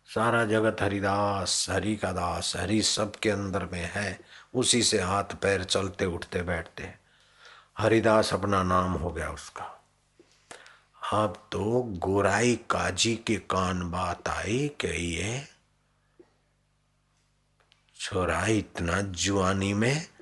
सारा 0.08 0.46
जगत 0.46 0.78
हरिदास, 0.82 1.68
हरि 1.70 1.96
का 1.96 2.12
दास, 2.12 2.54
हरि 2.56 2.82
सबके 2.82 3.30
अंदर 3.30 3.66
में 3.66 3.92
है, 3.94 4.20
उसी 4.54 4.84
से 4.84 5.02
हाथ 5.02 5.24
पैर 5.24 5.64
चलते, 5.64 6.06
उठते, 6.06 6.42
बैठते। 6.42 6.94
हरिदास 7.78 8.34
अपना 8.34 8.64
नाम 8.64 8.94
हो 8.94 9.12
गया 9.12 9.32
उसका। 9.32 9.84
अब 11.14 11.50
तो 11.52 11.84
गोराई 11.84 12.56
काजी 12.56 13.16
के 13.16 13.36
कान 13.36 13.92
बात 13.92 14.30
आई 14.30 14.72
कि 14.80 14.88
ये 14.88 15.48
छोरा 18.00 18.46
इतना 18.46 19.02
जुआनी 19.02 19.74
में 19.74 20.13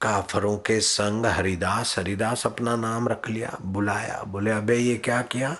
काफरों 0.00 0.58
के 0.58 0.80
संग 0.80 1.26
हरिदास 1.26 1.98
हरिदास 1.98 2.46
अपना 2.46 2.76
नाम 2.76 3.08
रख 3.08 3.28
लिया, 3.28 3.58
बुलाया। 3.62 4.22
बोले, 4.22 4.50
अबे, 4.50 4.76
ये 4.76 4.96
क्या 4.96 5.22
किया? 5.22 5.56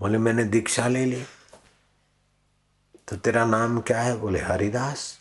बोले, 0.00 0.18
मैंने 0.18 0.44
दीक्षा 0.44 0.88
ले 0.88 1.04
ली। 1.04 1.24
तो 3.08 3.16
तेरा 3.16 3.44
नाम 3.44 3.80
क्या 3.80 4.00
है? 4.00 4.16
बोले, 4.16 4.40
हरिदास। 4.40 5.20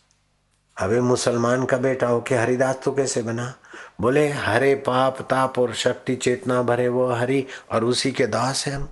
अबे, 0.77 1.01
मुसलमान 1.01 1.65
का 1.65 1.77
बेटा 1.77 2.07
हो 2.07 2.21
के 2.21 2.36
हरिदास 2.36 2.79
तो 2.83 2.91
कैसे 2.91 3.21
बना? 3.21 3.55
बोले, 4.01 4.29
हरे 4.29 4.75
पाप, 4.75 5.21
ताप 5.21 5.60
और 5.60 5.73
शक्ति 5.73 6.15
चेतना 6.15 6.62
भरे 6.62 6.88
वो 6.88 7.12
हरि 7.12 7.47
और 7.71 7.83
उसी 7.83 8.12
के 8.12 8.27
दास 8.27 8.67
हैं 8.67 8.75
हम। 8.75 8.89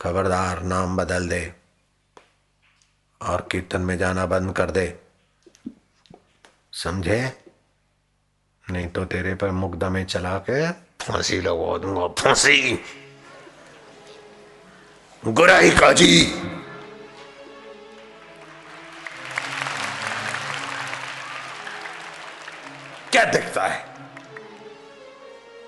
खबरदार, 0.00 0.62
नाम 0.62 0.96
बदल 0.96 1.28
दे 1.28 1.54
और 3.22 3.48
कीर्तन 3.52 3.80
में 3.80 3.98
जाना 3.98 4.26
बंद 4.26 4.56
कर 4.56 4.70
दे। 4.70 5.00
समझे? 6.72 7.49
नहीं 8.70 8.88
तो 8.88 9.04
तेरे 9.04 9.34
पर 9.34 9.50
मुकदमे 9.50 10.04
चला 10.04 10.38
के 10.38 10.70
फांसी 10.72 11.40
लगवा 11.40 11.78
दूँगा, 11.78 12.06
फांसी। 12.08 12.84
गुराई 15.24 15.70
काजी। 15.70 16.24
क्या 23.12 23.24
देखता 23.24 23.66
है? 23.66 23.86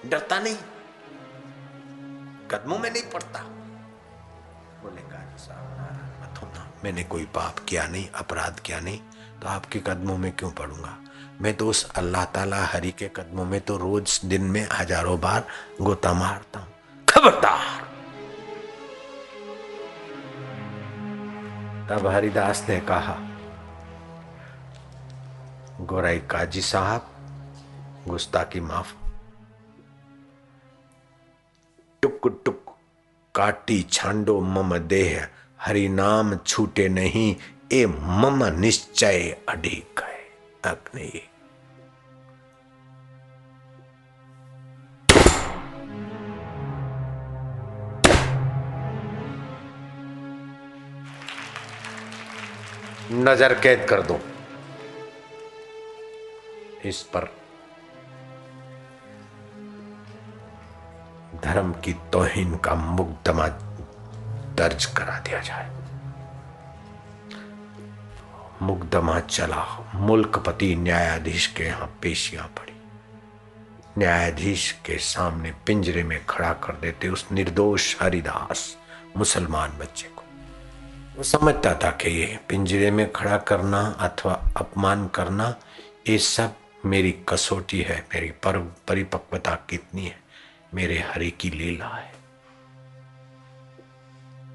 डरता 0.07 0.39
नहीं। 0.39 0.57
कदमों 2.51 2.79
में 2.79 2.91
नहीं 2.91 3.03
पड़ता। 3.03 3.41
बोले 4.83 5.03
मत 5.03 6.43
होना। 6.43 6.71
मैंने 6.85 7.05
कोई 7.05 7.25
पाप 7.25 7.59
किया 7.69 7.87
नहीं, 7.87 8.09
अपराध 8.15 8.61
किया 8.61 8.81
नहीं 8.81 8.99
तो 9.43 9.49
आपके 9.49 9.79
कदमों 9.79 10.19
में 10.19 10.37
क्यों 10.37 10.51
पड़ूँगा? 10.51 11.02
मैं 11.41 11.55
तो 11.55 11.69
उस 11.69 11.85
अल्लाह 11.93 12.25
ताला 12.35 12.65
हरि 12.65 12.91
के 12.93 13.09
कदमों 13.17 13.45
में 13.45 13.61
तो 13.61 13.77
रोज 13.77 14.21
दिन 14.25 14.43
में 14.47 14.67
हज़ारों 14.73 15.19
बार 15.21 15.47
गोता 15.81 16.13
मारता 16.15 16.61
हूँ। 16.61 16.69
खबरदार। 17.09 17.91
तब 21.89 22.07
हरिदास 22.07 22.65
ने 22.69 22.79
कहा, 22.81 23.17
गोराई 25.83 26.19
काजी 26.31 26.61
साहब, 26.63 27.09
गुस्ताखी 28.09 28.61
माफ़। 28.63 28.93
टुक 32.03 32.29
टुक 32.45 32.75
काटी 33.35 33.81
छांडो 33.91 34.41
मम 34.41 34.77
देह, 34.79 35.27
हरि 35.61 35.89
नाम 35.91 36.35
छूटे 36.37 36.89
नहीं, 36.91 37.35
ए 37.73 37.85
मम 37.87 38.45
निश्चय 38.61 39.37
अडिक 39.49 40.01
है 40.01 40.12
अग्नि। 40.65 41.11
नज़र 53.13 53.55
कैद 53.61 53.87
कर 53.89 54.03
दो। 54.03 54.19
इस 56.85 57.03
पर 57.15 57.29
धर्म 61.45 61.73
की 61.85 61.93
तोहिन 62.13 62.57
का 62.57 62.75
मुकदमा 62.75 63.47
दर्ज 64.59 64.85
करा 64.97 65.19
दिया 65.19 65.41
जाए। 65.41 65.82
मुकदमा 68.63 69.21
चला। 69.21 69.93
मुल्कपति 69.95 70.77
न्यायाधीश 70.77 71.47
के 71.47 71.65
यहाँ 71.65 71.99
पेशियाँ 72.03 72.47
पड़ी। 72.47 72.73
न्यायाधीश 73.99 74.73
के 74.73 74.99
सामने 74.99 75.53
पिंजरे 75.67 76.03
में 76.03 76.27
खड़ा 76.27 76.53
कर 76.53 76.73
देते 76.73 77.09
उस 77.09 77.27
निर्दोष 77.33 77.97
हरिदास, 78.03 78.77
मुसलमान 79.17 79.71
बच्चे 79.71 80.09
को। 80.09 80.23
वो 81.17 81.23
समझता 81.23 81.75
था 81.75 81.91
कि 81.91 82.11
ये 82.11 82.39
पिंजरे 82.49 82.91
में 82.91 83.13
खड़ा 83.13 83.37
करना 83.37 83.81
अथवा 84.01 84.33
अपमान 84.57 85.09
करना, 85.09 85.55
ये 86.09 86.19
सब 86.19 86.55
मेरी 86.85 87.13
कसौटी 87.29 87.81
है, 87.81 88.07
मेरी 88.15 88.31
पर 88.31 88.59
परिपक्वता 88.89 89.55
कितनी 89.71 90.07
है, 90.07 90.19
मेरे 90.75 90.99
हरि 90.99 91.31
की 91.31 91.51
लीला 91.51 91.97
है। 91.97 92.12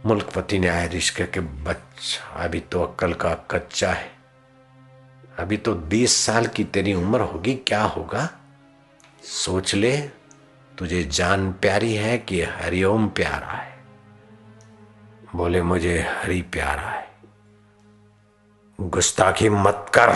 मुल्कपति 0.07 0.59
न्यायाधीश 0.59 1.09
कह 1.09 1.25
के, 1.25 1.39
बच्चा, 1.39 2.43
अभी 2.43 2.59
तो 2.59 2.83
अक्कल 2.83 3.13
का 3.13 3.33
कच्चा 3.33 3.91
है। 3.91 4.11
अभी 5.39 5.57
तो 5.57 5.75
बीस 5.75 6.25
साल 6.25 6.45
की 6.45 6.63
तेरी 6.63 6.93
उम्र 6.93 7.21
होगी, 7.21 7.55
क्या 7.55 7.83
होगा? 7.83 8.29
सोच 9.23 9.75
ले, 9.75 9.97
तुझे 10.77 11.03
जान 11.03 11.51
प्यारी 11.51 11.95
है 11.95 12.17
कि 12.17 12.43
हरिओम 12.43 13.07
प्यारा 13.07 13.47
है। 13.47 13.83
बोले, 15.35 15.61
मुझे 15.61 15.99
हरि 15.99 16.41
प्यारा 16.41 16.89
है। 16.89 17.07
गुस्ताखी 18.81 19.49
मत 19.49 19.91
कर। 19.97 20.09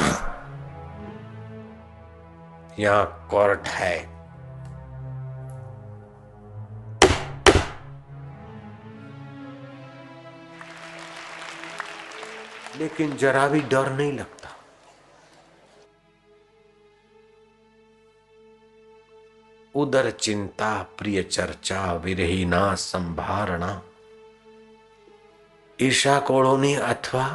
यहाँ 2.80 3.28
कोर्ट 3.32 3.68
है। 3.68 4.20
लेकिन 12.81 13.16
जरा 13.16 13.47
भी 13.49 13.61
डर 13.72 13.91
नहीं 13.93 14.12
लगता 14.12 14.55
उदर 19.74 20.11
चिंता 20.11 20.70
प्रिय 20.99 21.22
चर्चा 21.22 21.83
विरहीना 22.05 22.62
संभारणा 22.85 23.72
ઈર્ષા 25.79 26.20
કોળોની 26.20 26.77
અથવા 26.83 27.33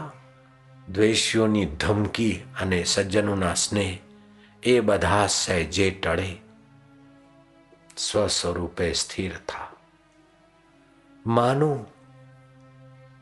દ્વેષીઓની 0.87 1.65
ધમકી 1.79 2.35
અને 2.61 2.79
સજ્જનોના 2.85 3.53
સ્નેહ 3.55 3.91
એ 4.63 4.79
બધા 4.81 5.27
સહેજે 5.27 5.89
ટળે 5.91 6.31
स्वस्वरूपे 7.97 8.93
स्थिर 8.93 9.33
था 9.49 9.63
मानो 11.25 11.71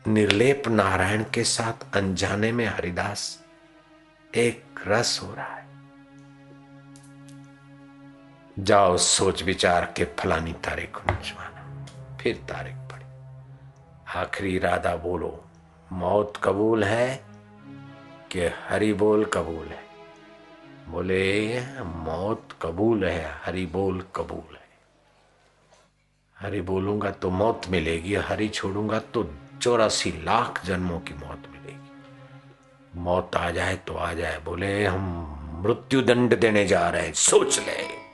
निर्लेप 0.09 0.62
नारायण 0.68 1.24
के 1.34 1.44
साथ 1.44 1.96
अनजाने 1.96 2.52
में 2.52 2.66
हरिदास 2.66 3.44
एक 4.34 4.64
रस 4.86 5.20
हो 5.22 5.34
रहा 5.34 5.55
है। 5.55 5.66
जाओ, 8.59 8.96
सोच 8.96 9.42
विचार 9.42 9.94
के 9.96 10.05
फलानी 10.05 10.52
तारीख 10.52 10.90
को 10.94 11.14
फिर 12.20 12.36
तारीख 12.36 12.74
पड़ी। 12.74 13.05
आखिरी 14.20 14.57
इरादा 14.57 14.96
बोलो, 14.96 15.44
मौत 15.92 16.32
कबूल 16.44 16.84
है 16.84 17.24
कि 18.30 18.40
हरि 18.40 18.92
बोल 18.92 19.24
कबूल 19.24 19.66
है? 19.66 19.84
बोले, 20.88 21.61
मौत 21.82 22.48
कबूल 22.62 23.05
है 23.05 23.32
हरि 23.44 23.66
बोल 23.66 24.07
कबूल 24.16 24.57
है। 24.57 24.68
हरि 26.38 26.61
बोलूँगा 26.61 27.11
तो 27.11 27.30
मौत 27.30 27.62
मिलेगी, 27.68 28.14
हरि 28.14 28.48
छोड़ूँगा 28.48 28.98
तो 28.98 29.34
चौरासी 29.62 30.11
लाख 30.11 30.66
जन्मों 30.66 31.00
की 31.00 31.14
मौत 31.14 31.42
मिलेगी। 31.52 33.00
मौत 33.00 33.36
आ 33.36 33.50
जाए 33.50 33.76
तो 33.76 33.94
आ 33.94 34.12
जाए, 34.12 34.38
बोले, 34.44 34.84
हम 34.84 35.30
मृत्यु 35.66 36.02
दंड 36.02 36.38
देने 36.38 36.66
जा 36.66 36.90
रहे 36.90 37.07
हैं, 37.07 37.12
सोच 37.12 37.59
ले। 37.59 38.05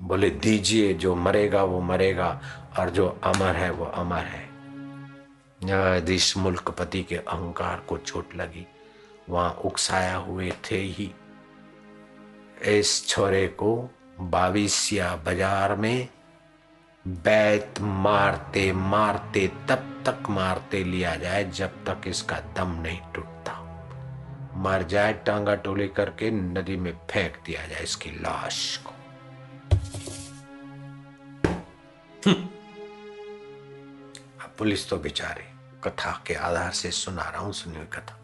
बोले, 0.00 0.30
दीजिए, 0.30 0.94
जो 0.94 1.14
मरेगा, 1.14 1.64
वो 1.64 1.80
मरेगा, 1.80 2.40
और 2.78 2.90
जो 2.90 3.20
अमर 3.24 3.56
है, 3.56 3.70
वो 3.70 3.84
अमर 3.84 4.24
है। 4.24 4.48
न्यायाधीश 5.64 6.36
मुल्कपति 6.36 7.02
के 7.02 7.16
अहंकार 7.16 7.82
को 7.88 7.98
चोट 7.98 8.34
लगी। 8.36 8.66
वहाँ 9.28 9.50
उकसाया 9.64 10.16
हुए 10.16 10.52
थे 10.70 10.76
ही। 10.76 11.12
इस 12.62 13.08
छोरे 13.08 13.46
को 13.48 13.90
बाविसिया 14.20 15.16
बाज़ार 15.16 15.74
में 15.74 16.08
बैत 17.06 17.80
मारते 17.80 18.72
मारते 18.72 19.46
तब 19.68 19.82
तक 20.06 20.28
मारते 20.30 20.82
लिया 20.84 21.14
जाए 21.16 21.44
जब 21.50 21.84
तक 21.86 22.08
इसका 22.08 22.38
दम 22.56 22.72
नहीं 22.82 23.00
टूटता। 23.14 23.52
मर 24.62 24.82
जाए 24.82 25.12
टांगा 25.26 25.54
टोली 25.56 25.86
करके 25.88 26.30
नदी 26.30 26.76
में 26.76 26.92
फेंक 27.10 27.36
दिया 27.46 27.66
जाए 27.66 27.82
इसकी 27.82 28.10
लाश 28.20 28.76
को। 28.76 28.94
अब 34.36 34.54
पुलिस 34.58 34.88
तो 34.90 34.96
बेचारे 34.98 35.44
कथा 35.84 36.12
के 36.26 36.34
आधार 36.34 36.70
से 36.72 36.90
सुना 36.90 37.28
रहा 37.30 37.40
हूँ, 37.40 37.52
सुनी 37.52 37.76
हुई 37.76 37.86
कथा। 37.92 38.18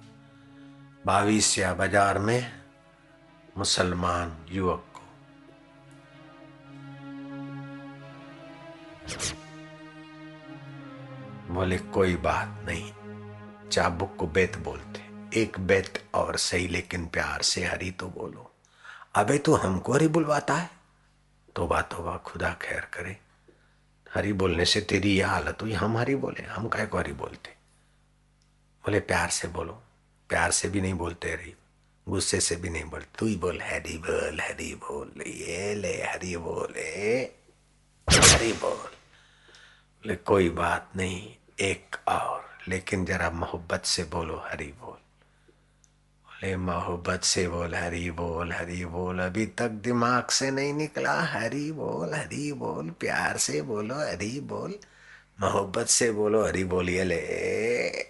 बाविसिया 1.07 1.72
बाज़ार 1.74 2.18
में 2.18 2.53
मुसलमान 3.59 4.37
युवक 4.51 4.91
बोले, 11.54 11.78
कोई 11.78 12.16
बात 12.16 12.62
नहीं। 12.66 12.92
चाबुक 13.68 14.16
को 14.16 14.26
बेत 14.26 14.56
बोलते 14.58 15.02
एक 15.40 15.60
बेत 15.60 16.04
और 16.14 16.36
सही 16.36 16.68
लेकिन 16.68 17.06
प्यार 17.06 17.42
से 17.42 17.64
हरी 17.64 17.90
तो 17.90 18.06
बोलो। 18.06 18.54
अबे 19.14 19.38
तू 19.38 19.54
हमको 19.54 19.92
हरी 19.92 20.08
बुलवाता 20.08 20.54
है? 20.54 20.66
तो 20.66 21.52
तोबा 21.56 21.82
तोबा 21.82 22.16
खुदा 22.16 22.52
खैर 22.62 22.80
करे। 22.80 23.16
हरी 24.14 24.32
बोलने 24.32 24.64
से 24.64 24.80
तेरी 24.80 25.18
यह 25.18 25.30
हालत 25.30 25.58
हुई, 25.62 25.72
हम 25.72 25.96
हरी 25.96 26.14
बोले, 26.14 26.42
हम 26.42 26.68
काय 26.68 26.86
को 26.86 26.98
हरी 26.98 27.12
बोलते? 27.12 27.50
बोले, 28.84 29.00
प्यार 29.00 29.28
से 29.28 29.48
बोलो। 29.48 29.82
प्यार 30.28 30.50
से 30.50 30.68
भी 30.68 30.80
नहीं 30.80 30.94
बोलते 30.94 31.32
हरी, 31.32 31.54
गुस्से 32.08 32.40
से 32.40 32.56
भी 32.56 32.70
नहीं 32.70 32.84
बोलते। 32.84 33.08
तू 33.18 33.26
ही 33.26 33.36
बोल, 33.36 33.62
हरी 33.62 33.98
बोल 33.98 34.40
हरी 34.40 34.74
बोल, 34.74 35.22
ये 35.26 35.74
ले, 35.74 36.02
हरी 36.02 36.36
बोले 36.36 37.18
हरी 38.12 38.52
बोल। 38.52 39.01
बोले, 40.03 40.16
कोई 40.16 40.50
बात 40.50 40.90
नहीं, 40.96 41.36
एक 41.61 41.96
और। 42.09 42.48
लेकिन 42.68 43.05
जरा 43.05 43.30
मोहब्बत 43.30 43.82
से 43.84 44.05
बोलो, 44.05 44.42
हरी 44.46 44.66
बोल। 44.66 44.98
बोले, 46.26 46.57
मोहब्बत 46.57 47.20
से 47.20 47.48
बोल, 47.48 47.74
हरी 47.74 48.11
बोल 48.11 48.53
हरी 48.53 48.84
बोल। 48.84 49.18
अभी 49.18 49.46
तक 49.46 49.68
दिमाग 49.68 50.26
से 50.26 50.50
नहीं 50.50 50.72
निकला, 50.72 51.20
हरी 51.20 51.72
बोल 51.72 52.14
हरी 52.14 52.53
बोल। 52.53 52.90
प्यार 52.90 53.36
से 53.36 53.62
बोलो, 53.62 53.94
हरी 53.94 54.40
बोल। 54.40 54.74
मोहब्बत 55.40 55.86
से 55.86 56.12
बोलो, 56.12 56.46
हरी 56.46 56.64
बोल, 56.64 56.90
ये 56.90 57.05
ले। 57.05 58.07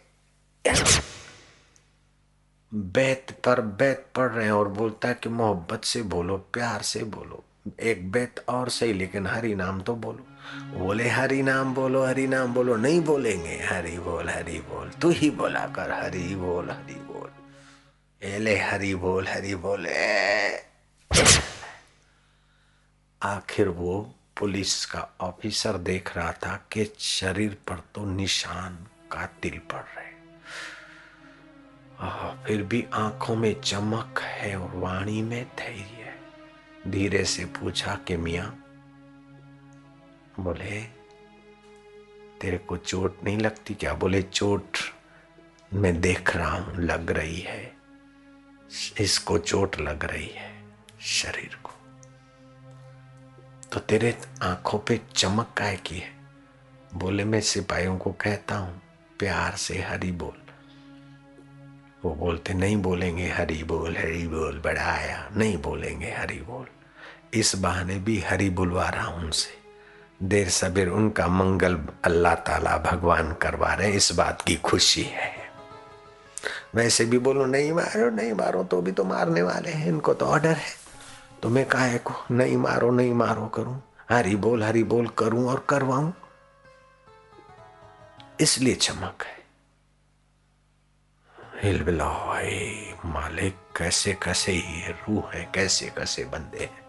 बैत 2.74 3.42
पर 3.44 3.60
बैत 3.60 4.06
पढ़ 4.14 4.30
रहे 4.30 4.44
हैं 4.44 4.52
और 4.52 4.68
बोलता 4.68 5.08
है 5.08 5.14
कि 5.14 5.28
मोहब्बत 5.28 5.84
से 5.84 6.02
बोलो, 6.02 6.36
प्यार 6.36 6.82
से 6.82 7.04
बोलो। 7.04 7.44
एक 7.80 8.12
बैत 8.12 8.44
और 8.48 8.68
सही, 8.68 8.92
लेकिन 8.92 9.26
हरी 9.26 9.54
नाम 9.54 9.80
तो 9.80 9.94
बोलो। 9.94 10.26
बोले, 10.54 11.08
हरि 11.08 11.42
नाम 11.42 11.74
बोलो, 11.74 12.04
हरि 12.04 12.26
नाम 12.26 12.54
बोलो। 12.54 12.76
नहीं 12.76 13.00
बोलेंगे, 13.00 13.64
हरि 13.64 13.98
बोल 13.98 14.30
हरि 14.30 14.58
बोल। 14.58 14.88
तू 14.88 15.10
ही 15.10 15.30
बोला 15.30 15.66
कर, 15.66 15.92
हरि 15.92 16.34
बोल 16.34 16.70
हरि 16.70 16.94
बोल। 16.94 17.30
एले 18.22 18.58
हरि 18.58 18.94
बोल 18.94 19.28
हरि 19.28 19.54
बोल। 19.54 19.86
आखिर 23.22 23.68
वो 23.68 24.14
पुलिस 24.38 24.86
का 24.86 25.08
ऑफिसर 25.20 25.72
देख 25.72 26.16
रहा 26.16 26.32
था 26.32 26.66
कि 26.72 26.92
शरीर 26.98 27.58
पर 27.68 27.82
तो 27.94 28.04
निशान 28.04 28.86
का 29.12 29.26
तिल 29.26 29.58
पड़ 29.58 29.80
रहे 29.80 30.12
फिर 32.46 32.62
भी 32.62 32.86
आँखों 32.94 33.36
में 33.36 33.60
चमक 33.60 34.20
है 34.20 34.56
और 34.56 34.76
वाणी 34.76 35.22
में 35.22 35.44
धैर्य 35.44 36.20
धीरे 36.90 37.24
से 37.24 37.44
पूछा 37.44 37.94
कि, 37.94 38.16
मिया 38.16 38.52
बोले, 40.44 40.82
तेरे 42.40 42.58
को 42.58 42.76
चोट 42.76 43.24
नहीं 43.24 43.38
लगती 43.38 43.74
क्या? 43.74 43.94
बोले, 43.94 44.22
चोट 44.22 44.78
मैं 45.72 46.00
देख 46.00 46.36
रहा 46.36 46.58
हूँ, 46.58 46.76
लग 46.76 47.10
रही 47.10 47.40
है। 47.40 47.76
इसको 49.00 49.38
चोट 49.38 49.80
लग 49.80 50.04
रही 50.04 50.28
है, 50.28 50.64
शरीर 51.00 51.58
को। 51.64 51.70
तो 53.72 53.80
तेरे 53.80 54.18
आँखों 54.42 54.78
पे 54.78 55.00
चमक 55.16 55.54
काय 55.56 55.76
की 55.76 55.98
है? 55.98 56.12
बोले, 56.94 57.24
मैं 57.24 57.40
सिपाहियों 57.40 57.98
को 57.98 58.12
कहता 58.12 58.56
हूँ, 58.56 58.82
प्यार 59.18 59.52
से 59.52 59.82
हरी 59.82 60.12
बोल। 60.12 60.42
वो 62.04 62.14
बोलते, 62.14 62.54
नहीं 62.54 62.76
बोलेंगे 62.76 63.28
हरी 63.28 63.64
बोल 63.64 63.96
हरी 63.96 64.28
बोल, 64.28 64.60
बड़ा 64.60 64.92
आया, 64.92 65.30
नहीं 65.36 65.56
बोलेंगे 65.56 66.12
हरी 66.12 66.38
बोल। 66.38 66.66
इस 67.34 67.56
बहाने 67.56 67.98
भी 67.98 68.20
हरी 68.20 68.50
बुलवा 68.50 68.88
रहा 68.88 69.04
हूँ 69.04 69.24
उनसे। 69.24 69.61
देर 70.20 70.48
सबेर 70.48 70.88
उनका 70.88 71.26
मंगल 71.28 71.78
अल्लाह 72.04 72.34
ताला 72.34 72.76
भगवान 72.78 73.32
करवा 73.32 73.72
रहे 73.74 73.90
इस 73.90 74.12
बात 74.12 74.42
की 74.42 74.56
खुशी 74.56 75.02
है। 75.02 75.30
वैसे 76.74 77.04
भी 77.04 77.18
बोलो, 77.18 77.46
नहीं 77.46 77.72
मारो 77.72 78.10
नहीं 78.10 78.32
मारो 78.32 78.64
तो 78.64 78.80
भी 78.82 78.92
तो 78.92 79.04
मारने 79.04 79.42
वाले 79.42 79.70
हैं। 79.70 79.86
इनको 79.86 80.14
तो 80.14 80.26
ऑर्डर 80.26 80.56
है। 80.56 80.74
तो 81.42 81.48
मैं 81.48 81.68
काहे 81.68 81.98
को? 81.98 82.14
नहीं 82.30 82.56
मारो 82.56 82.90
नहीं 82.90 83.14
मारो 83.14 83.46
करूँ। 83.46 83.82
हरी 84.10 84.36
बोल 84.36 84.64
हरी 84.64 84.82
बोल 84.84 85.06
करूँ 85.06 85.48
और 85.48 85.66
करवाऊं। 85.68 86.12
इसलिए 88.40 88.74
चमक 88.74 89.22
है। 89.22 89.40
हिल 91.62 91.82
बिलाओ 91.82 92.32
मालिक 93.04 93.56
कैसे 93.76 94.12
कैसे 94.12 94.52
ये 94.52 94.92
रूह 94.92 95.30
है 95.34 95.50
कैसे 95.54 95.86
कैसे 95.86 96.24
बंदे 96.24 96.58
हैं। 96.58 96.81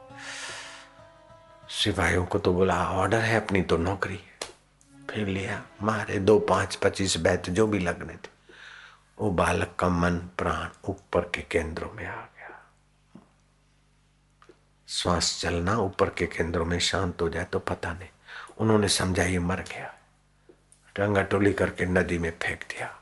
सिपाहियों 1.73 2.25
को 2.25 2.39
तो 2.39 2.53
बोला, 2.53 2.75
ऑर्डर 2.89 3.19
है 3.19 3.35
अपनी 3.35 3.61
तो 3.61 3.77
नौकरी 3.77 4.15
है। 4.15 5.07
फिर 5.09 5.27
लिया, 5.27 5.63
मारे 5.81 6.19
दो 6.19 6.39
पाँच 6.39 6.75
पच्चीस 6.75 7.17
बैत 7.17 7.49
जो 7.49 7.67
भी 7.67 7.79
लगने 7.79 8.13
थे। 8.13 8.31
वो 9.19 9.31
बालक 9.31 9.75
का 9.79 9.89
मन 9.89 10.17
प्राण 10.37 10.69
ऊपर 10.89 11.21
के 11.21 11.41
केंद्रों 11.41 11.91
में 11.91 12.05
आ 12.05 12.15
गया। 12.15 12.61
श्वास 14.87 15.39
चलना 15.41 15.77
ऊपर 15.77 16.09
के 16.09 16.25
केंद्रों 16.25 16.65
में 16.65 16.79
शांत 16.79 17.21
हो 17.21 17.29
जाए 17.29 17.43
तो 17.43 17.59
पता 17.59 17.93
नहीं, 17.93 18.09
उन्होंने 18.57 18.87
समझा 18.87 19.23
ये 19.23 19.39
मर 19.39 19.61
गया। 19.61 19.93
टंगा 20.95 21.21
टोली 21.21 21.53
करके 21.53 21.85
नदी 21.85 22.17
में 22.17 22.31
फेंक 22.41 22.63
दिया। 22.63 22.95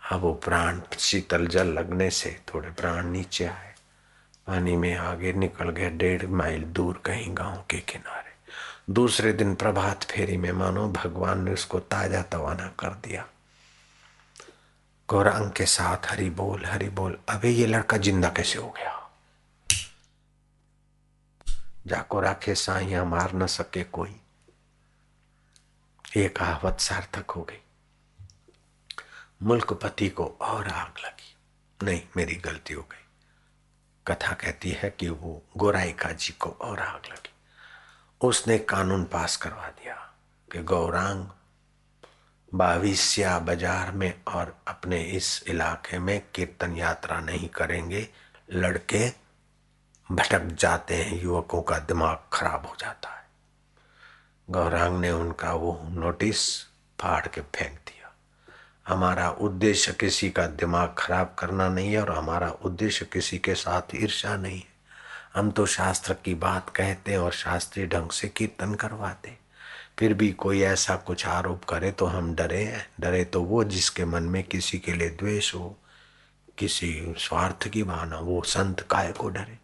अब 0.00 0.20
वो 0.20 0.32
प्राण 0.34 0.80
शीतल 0.98 1.46
जल 1.46 1.66
लगने 1.66 2.10
से 2.10 2.40
थोड़े 2.54 2.70
प्राण 2.70 3.06
नीचे 3.06 3.44
आए। 3.44 3.71
पानी 4.52 4.76
में 4.76 4.96
आगे 4.96 5.32
निकल 5.32 5.70
गए 5.70 5.90
डेढ़ 5.90 6.26
माइल 6.26 6.64
दूर 6.64 7.02
कहीं 7.04 7.36
गाँव 7.36 7.64
के 7.70 7.78
किनारे। 7.80 8.32
दूसरे 8.90 9.32
दिन 9.32 9.54
प्रभात 9.54 10.04
फेरी 10.04 10.36
में 10.36 10.52
मानो 10.52 10.88
भगवान 10.88 11.44
ने 11.44 11.52
उसको 11.52 11.80
ताज़ा 11.80 12.22
तवाना 12.22 12.66
कर 12.80 12.88
दिया। 12.88 13.26
गौरांग 15.08 15.50
के 15.52 15.66
साथ 15.66 15.96
हरी 16.06 16.30
बोल 16.30 16.64
हरी 16.64 16.88
बोल, 16.88 17.18
अबे 17.28 17.50
ये 17.50 17.66
लड़का 17.66 17.96
ज़िंदा 17.96 18.28
कैसे 18.28 18.58
हो 18.58 18.70
गया? 18.70 19.10
जाको 21.86 22.20
राखे 22.20 22.54
साइया 22.54 23.04
मार 23.04 23.34
न 23.34 23.46
सके 23.46 23.84
कोई। 23.84 24.20
ये 26.16 26.28
कहावत 26.28 26.80
सार्थक 26.80 27.30
हो 27.30 27.42
गई। 27.42 27.62
मुल्कपति 29.42 30.08
को 30.08 30.38
और 30.40 30.68
आग 30.68 30.94
लगी। 31.04 31.36
नहीं, 31.86 32.02
मेरी 32.16 32.34
गलती 32.34 32.74
हो 32.74 32.82
गई। 32.82 33.01
कथा 34.06 34.32
कहती 34.32 34.70
है 34.70 34.90
कि 34.90 35.08
वो 35.08 35.42
गोराइका 35.56 36.10
जी 36.12 36.32
को 36.32 36.50
और 36.50 36.80
आग 36.80 37.02
लगी। 37.10 37.30
उसने 38.20 38.58
कानून 38.58 39.04
पास 39.04 39.36
करवा 39.36 39.68
दिया 39.68 39.94
कि 40.52 40.62
गौरांग 40.62 41.26
बाविसिया 42.54 43.38
बाज़ार 43.38 43.90
में 43.90 44.14
और 44.28 44.54
अपने 44.68 45.02
इस 45.02 45.44
इलाके 45.48 45.98
में 45.98 46.22
कीर्तन 46.34 46.76
यात्रा 46.76 47.20
नहीं 47.20 47.48
करेंगे। 47.48 48.08
लड़के 48.52 49.08
भटक 50.12 50.42
जाते 50.44 50.94
हैं, 50.94 51.22
युवकों 51.22 51.62
का 51.62 51.78
दिमाग 51.78 52.18
खराब 52.32 52.66
हो 52.66 52.76
जाता 52.80 53.08
है। 53.08 53.24
गौरांग 54.50 54.98
ने 55.00 55.10
उनका 55.10 55.52
वो 55.52 55.80
नोटिस 55.88 56.64
फाड़ 57.00 57.26
के 57.26 57.40
फेंक 57.40 57.78
दिया। 57.78 58.01
हमारा 58.88 59.30
उद्देश्य 59.30 59.92
किसी 59.92 60.30
का 60.30 60.46
दिमाग 60.46 60.94
खराब 60.98 61.36
करना 61.38 61.68
नहीं 61.68 61.92
है 61.92 62.02
और 62.02 62.10
हमारा 62.10 62.48
उद्देश्य 62.48 63.04
किसी 63.12 63.38
के 63.38 63.54
साथ 63.54 63.82
ईर्षा 63.94 64.36
नहीं 64.36 64.58
है। 64.58 64.72
हम 65.34 65.50
तो 65.50 65.66
शास्त्र 65.66 66.14
की 66.14 66.34
बात 66.34 66.70
कहते 66.70 67.16
और 67.16 67.32
शास्त्रीय 67.32 67.86
ढंग 67.86 68.10
से 68.10 68.28
कीर्तन 68.28 68.74
करवाते 68.74 69.42
फिर 69.98 70.14
भी 70.14 70.32
कोई 70.32 70.62
ऐसा 70.62 70.96
कुछ 70.96 71.26
आरोप 71.26 71.64
करे 71.64 71.92
तो 71.92 72.06
हम 72.06 72.34
डरे 72.34 72.64
हैं। 72.64 72.86
डरे 73.00 73.24
तो 73.24 73.42
वो 73.42 73.64
जिसके 73.64 74.04
मन 74.04 74.22
में 74.22 74.42
किसी 74.42 74.78
के 74.78 74.92
लिए 74.92 75.08
द्वेष 75.08 75.54
हो, 75.54 75.78
किसी 76.58 77.14
स्वार्थ 77.18 77.68
की 77.68 77.82
भावना 77.82 78.18
वो 78.18 78.42
संत 78.42 78.80
काय 78.80 79.12
को 79.12 79.28
डरे। 79.28 79.58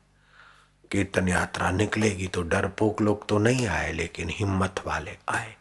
कीर्तन 0.91 1.29
यात्रा 1.29 1.71
निकलेगी 1.71 2.27
तो 2.27 2.43
डर 2.43 2.63
डरपोक 2.63 3.03
लोग 3.03 3.29
तो 3.29 3.39
नहीं 3.39 3.67
आए, 3.67 3.93
लेकिन 3.93 4.29
हिम्मत 4.31 4.75
वाले 4.87 5.17
आए। 5.29 5.57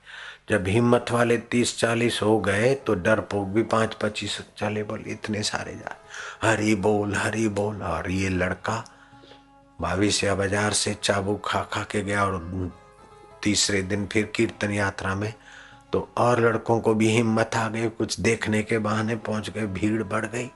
जब 0.47 0.67
हिम्मत 0.67 1.05
वाले 1.11 1.37
तीस 1.51 1.77
चालीस 1.79 2.19
हो 2.23 2.39
गए 2.39 2.73
तो 2.87 2.93
डरपोक 2.95 3.47
भी 3.47 3.63
पाँच 3.63 3.93
पच्चीस 3.93 4.39
चले 4.57 4.83
बोले, 4.83 5.11
इतने 5.11 5.41
सारे 5.43 5.73
जा। 5.73 5.95
हरी 6.41 6.75
बोल 6.75 7.15
हरी 7.15 7.47
बोल, 7.49 7.81
और 7.83 8.09
ये 8.11 8.29
लड़का 8.29 8.83
बाविसिया 9.79 10.35
बाज़ार 10.35 10.73
से 10.73 10.93
चाबू 10.93 11.35
खा 11.45 11.61
खा 11.63 11.81
के 11.83 12.01
गया, 12.01 12.23
और 12.25 12.71
तीसरे 13.43 13.81
दिन 13.83 14.05
फिर 14.07 14.31
कीर्तन 14.35 14.71
यात्रा 14.73 15.15
में 15.15 15.33
तो 15.93 16.07
और 16.17 16.39
लड़कों 16.41 16.79
को 16.81 16.93
भी 16.93 17.07
हिम्मत 17.07 17.55
आ 17.55 17.67
गई, 17.69 17.89
कुछ 17.89 18.19
देखने 18.19 18.61
के 18.63 18.77
बहाने 18.79 19.15
पहुँच 19.17 19.49
गए, 19.49 19.65
भीड़ 19.67 20.03
बढ़ 20.03 20.25
गई। 20.25 20.49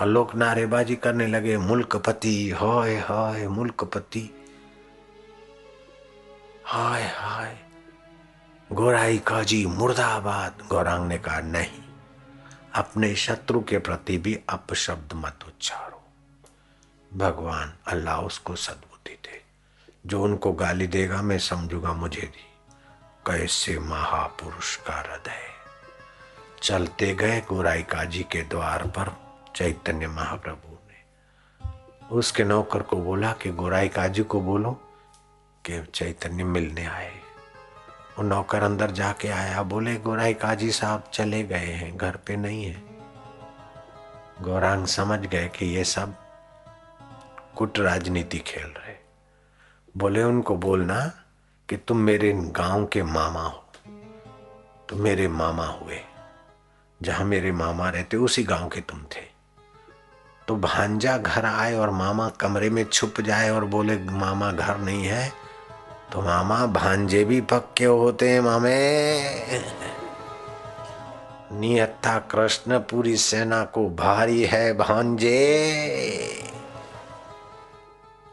और 0.00 0.06
लोग 0.06 0.34
नारेबाजी 0.36 0.96
करने 0.96 1.26
लगे, 1.26 1.56
मुल्कपति, 1.58 2.50
हाय 2.50 2.94
हाय, 2.98 3.46
मुल्कपति। 3.48 4.28
हाय 6.64 7.02
हाय। 7.16 7.56
गोराई 8.72 9.18
काजी 9.18 9.66
मुर्दाबाद 9.66 10.58
गौरांग 10.68 11.08
ने 11.08 11.18
कहा 11.18 11.40
नहीं। 11.40 11.84
अपने 12.74 13.14
शत्रु 13.14 13.60
के 13.60 13.78
प्रति 13.78 14.18
भी 14.18 14.40
अपशब्द 14.48 15.12
मत 15.12 15.38
उच्चारो। 15.46 16.02
भगवान 17.18 17.74
अल्लाह 17.86 18.20
उसको 18.20 18.56
सद्बुद्धि 18.56 19.14
दे। 19.14 19.42
जो 20.06 20.22
उनको 20.22 20.52
गाली 20.52 20.86
देगा, 20.86 21.22
मैं 21.22 21.38
समझूँगा 21.38 21.92
मुझे 21.92 22.20
दी 22.20 22.50
कैसे 23.26 23.78
महापुरुष 23.78 24.76
का 24.76 25.00
हृदय। 25.00 25.44
चलते 26.62 27.14
गए 27.14 27.40
गोराई 27.40 27.82
काजी 27.82 28.22
के 28.22 28.42
द्वार 28.42 28.82
पर 28.86 29.16
चैतन्य 29.56 30.06
महाप्रभु 30.06 30.78
ने। 30.90 31.02
उसके 32.08 32.44
नौकर 32.44 32.82
को 32.82 32.96
बोला 32.96 33.32
कि, 33.32 33.50
गोराई 33.50 33.88
काजी 33.88 34.22
को 34.22 34.40
बोलो 34.40 34.72
कि 35.66 35.84
चैतन्य 35.94 36.44
मिलने 36.44 36.86
आए। 36.86 37.21
वो 38.18 38.22
नौकर 38.22 38.62
अंदर 38.62 38.90
जाके 38.90 39.28
आया, 39.28 39.62
बोले, 39.62 39.96
गोराई 39.96 40.34
काजी 40.34 40.72
साहब 40.72 41.04
चले 41.12 41.42
गए 41.42 41.56
हैं, 41.56 41.96
घर 41.96 42.16
पे 42.16 42.36
नहीं 42.36 42.64
है। 42.64 42.84
गौरांग 44.40 44.86
समझ 44.86 45.18
गए 45.18 45.48
कि 45.48 45.66
ये 45.66 45.84
सब 45.84 46.14
कुट 47.56 47.78
राजनीति 47.78 48.38
खेल 48.38 48.66
रहे। 48.66 48.96
बोले, 49.96 50.22
उनको 50.22 50.56
बोलना 50.56 51.12
कि 51.68 51.76
तुम 51.76 51.98
मेरे 51.98 52.32
गाँव 52.32 52.86
के 52.86 53.02
मामा 53.02 53.42
हो। 53.42 53.64
तो 54.88 54.96
मेरे 54.96 55.28
मामा 55.28 55.66
हुए। 55.66 56.00
जहाँ 57.02 57.24
मेरे 57.24 57.52
मामा 57.52 57.90
रहते, 57.90 58.16
उसी 58.16 58.44
गाँव 58.44 58.68
के 58.68 58.80
तुम 58.80 59.02
थे। 59.02 59.32
तो 60.48 60.56
भांजा 60.56 61.18
घर 61.18 61.44
आए 61.44 61.74
और 61.74 61.90
मामा 61.90 62.28
कमरे 62.28 62.70
में 62.70 62.84
छुप 62.84 63.20
जाए 63.20 63.50
और 63.50 63.64
बोले, 63.64 63.98
मामा 63.98 64.52
घर 64.52 64.78
नहीं 64.78 65.04
है 65.04 65.41
तो 66.12 66.22
मामा 66.22 66.66
भांजे 66.66 67.24
भी 67.24 67.40
पक्के 67.40 67.84
होते 67.84 68.30
हैं 68.30 68.40
मामे? 68.40 69.22
नियत 71.58 71.98
कृष्ण 72.06 72.78
पूरी 72.78 73.16
सेना 73.16 73.64
को 73.64 73.90
भारी 73.90 74.44
है 74.44 74.72
भांजे। 74.72 76.44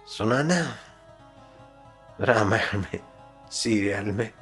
सुना 0.08 0.44
ना? 0.44 0.76
रामायण 2.22 2.80
में, 2.80 3.00
सीरियल 3.52 4.06
में, 4.06 4.34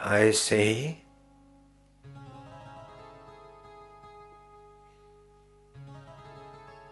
ऐसे 0.00 0.62
ही। 0.62 0.96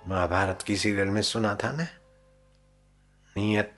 महाभारत 0.09 0.63
की 0.63 0.77
सीरियल 0.77 1.09
में 1.09 1.23
सुना 1.23 1.55
था 1.55 1.73
ना? 1.73 1.87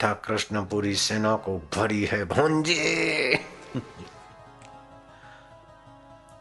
था 0.03 0.13
कृष्णपुरी 0.13 0.95
सेना 0.95 1.35
को 1.35 1.57
भरी 1.57 2.05
है 2.05 2.25
भोंजे। 2.25 3.35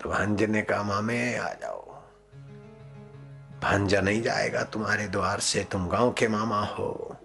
तो 0.01 0.11
भांजे 0.11 0.47
ने 0.47 0.63
कहा, 0.63 0.83
मामे, 0.83 1.37
आ 1.37 1.49
जाओ। 1.49 2.03
भांजा 3.63 4.01
नहीं 4.01 4.23
जाएगा 4.23 4.63
तुम्हारे 4.63 5.09
द्वार 5.09 5.41
से, 5.41 5.65
तुम 5.65 5.89
गाँव 5.89 6.13
के 6.13 6.29
मामा 6.29 6.65
हो। 6.65 7.17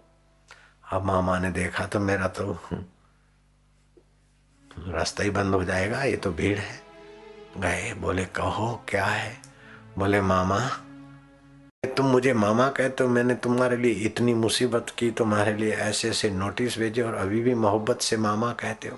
अब 0.91 1.03
मामा 1.03 1.39
ने 1.39 1.51
देखा 1.51 1.85
तो 1.85 1.99
मेरा 1.99 2.27
तो 2.27 2.57
रास्ता 4.87 5.23
ही 5.23 5.29
बंद 5.29 5.55
हो 5.55 5.63
जाएगा, 5.63 6.03
ये 6.03 6.17
तो 6.17 6.31
भीड़ 6.31 6.59
है। 6.59 6.81
गए, 7.57 7.93
बोले, 7.93 8.25
कहो, 8.25 8.83
क्या 8.87 9.05
है? 9.05 9.41
बोले, 9.97 10.21
मामा 10.21 10.69
तुम 11.97 12.05
मुझे 12.05 12.33
मामा 12.33 12.69
कहते 12.69 13.03
हो 13.03 13.09
मैंने 13.09 13.35
तुम्हारे 13.35 13.77
लिए 13.77 13.91
इतनी 13.91 14.33
मुसीबत 14.33 14.85
की, 14.97 15.11
तुम्हारे 15.11 15.53
लिए 15.53 15.71
ऐसे 15.71 16.09
ऐसे 16.09 16.29
नोटिस 16.29 16.77
भेजे 16.79 17.01
और 17.01 17.13
अभी 17.13 17.41
भी 17.41 17.55
मोहब्बत 17.55 18.01
से 18.01 18.17
मामा 18.17 18.51
कहते 18.51 18.87
हो। 18.87 18.95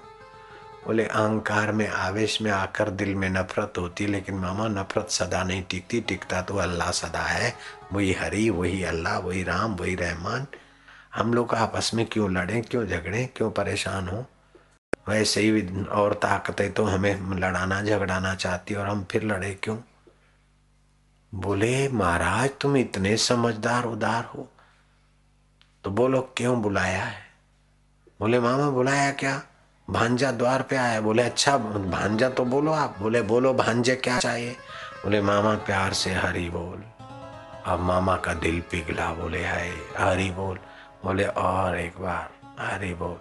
बोले, 0.85 1.05
अहंकार 1.05 1.71
में, 1.71 1.87
आवेश 1.87 2.41
में 2.41 2.51
आकर 2.51 2.89
दिल 2.89 3.15
में 3.15 3.29
नफरत 3.29 3.73
होती, 3.77 4.07
लेकिन 4.07 4.35
मामा 4.35 4.67
नफरत 4.67 5.09
सदा 5.09 5.43
नहीं 5.43 5.63
टिकती। 5.69 6.01
टिकता 6.01 6.41
तो 6.41 6.57
अल्लाह 6.57 6.91
सदा 6.91 7.23
है। 7.23 7.53
वही 7.93 8.13
हरी, 8.13 8.49
वही 8.49 8.83
अल्लाह, 8.83 9.17
वही 9.17 9.43
राम, 9.43 9.75
वही 9.75 9.95
रहमान। 9.95 10.47
हम 11.15 11.33
लोग 11.33 11.55
आपस 11.55 11.91
में 11.93 12.05
क्यों 12.05 12.31
लड़े, 12.33 12.61
क्यों 12.61 12.85
झगड़े, 12.85 13.29
क्यों 13.35 13.51
परेशान 13.51 14.07
हो? 14.07 14.25
वैसे 15.09 15.41
ही 15.41 15.83
और 15.83 16.13
ताकतें 16.13 16.71
तो 16.73 16.83
हमें 16.83 17.39
लड़ाना, 17.39 17.81
झगड़ाना 17.81 18.35
चाहती 18.35 18.75
और 18.75 18.87
हम 18.87 19.05
फिर 19.11 19.23
लड़े 19.23 19.59
क्यों? 19.63 19.77
बोले, 21.33 21.89
महाराज, 21.89 22.49
तुम 22.61 22.77
इतने 22.77 23.17
समझदार, 23.17 23.83
उदार 23.83 24.23
हो। 24.23 24.47
तो 25.83 25.89
बोलो, 25.89 26.33
क्यों 26.37 26.61
बुलाया 26.61 27.03
है? 27.03 27.21
बोले, 28.19 28.39
मामा, 28.39 28.69
बुलाया 28.69 29.11
क्या? 29.11 29.41
भांजा 29.89 30.31
द्वार 30.31 30.61
पे 30.61 30.75
आया 30.75 31.01
बोले 31.01 31.23
अच्छा 31.23 31.57
भांजा 31.57 32.29
तो 32.29 32.45
बोलो 32.45 32.71
आप। 32.71 32.95
बोले, 32.99 33.21
बोलो, 33.21 33.53
भांजे 33.53 33.95
क्या 33.95 34.19
चाहिए? 34.19 34.51
बोले, 35.03 35.21
मामा, 35.21 35.55
प्यार 35.55 35.93
से 35.93 36.13
हरी 36.13 36.49
बोल। 36.49 36.83
अब 37.65 37.79
मामा 37.79 38.17
का 38.17 38.33
दिल 38.33 38.61
पिघला। 38.61 39.13
बोले 39.13 39.43
है 39.43 39.71
हरी 39.97 40.31
बोल। 40.31 40.59
बोले, 41.03 41.25
और 41.25 41.79
एक 41.79 41.99
बार, 41.99 42.31
हरी 42.59 42.93
बोल। 42.93 43.17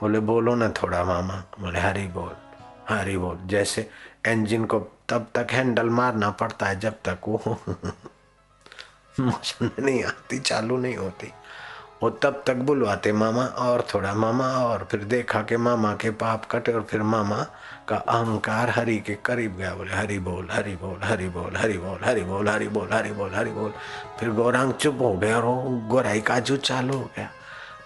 बोले, 0.00 0.20
बोलो 0.20 0.54
ना 0.54 0.68
थोड़ा, 0.68 1.04
मामा। 1.04 1.44
बोले, 1.60 1.80
हरी 1.80 2.06
बोल। 2.06 2.47
हरी 2.88 3.16
बोल 3.18 3.38
जैसे 3.46 3.90
इंजन 4.28 4.64
को 4.64 4.78
तब 5.08 5.26
तक 5.34 5.46
हैंडल 5.50 5.90
मारना 5.90 6.30
पड़ता 6.30 6.66
है 6.66 6.80
जब 6.80 6.92
तक 6.92 7.18
वो 7.28 7.58
मोशन 9.20 9.70
नहीं 9.78 10.04
आती, 10.04 10.38
चालू 10.38 10.76
नहीं 10.76 10.96
होती। 10.96 11.32
वो 12.02 12.10
तब 12.10 12.44
तक 12.46 12.54
बुलवाते, 12.54 13.12
मामा 13.12 13.44
और 13.44 13.86
थोड़ा, 13.94 14.14
मामा 14.14 14.44
और, 14.44 14.88
फिर 14.90 15.04
देखा 15.04 15.42
कि 15.42 15.56
मामा 15.56 15.94
के 15.94 16.10
पाप 16.10 16.44
कटे 16.44 16.72
और 16.72 16.82
फिर 16.82 17.02
मामा 17.02 17.46
का 17.88 17.96
अहंकार 17.96 18.70
हरि 18.70 18.98
के 18.98 19.14
करीब 19.14 19.56
गया, 19.56 19.74
बोले, 19.74 19.92
हरि 19.92 20.18
बोल 20.18 20.48
हरि 20.50 20.76
बोल 20.76 20.98
हरि 21.02 21.28
बोल 21.28 21.56
हरि 21.56 21.78
बोल 21.78 22.04
हरि 22.04 22.22
बोल 22.22 22.48
हरि 22.48 22.68
बोल 22.68 22.88
हरि 22.92 23.12
बोल 23.12 23.30
हरि 23.34 23.50
बोल। 23.50 23.72
फिर 24.20 24.30
गौरांग 24.30 24.72
चुप 24.72 24.98
हो 25.00 25.14
गया 25.14 25.40
और 25.40 25.88
गोराई 25.88 26.20
काजू 26.20 26.56
चालू 26.56 26.94
हो 26.94 27.10
गया। 27.16 27.30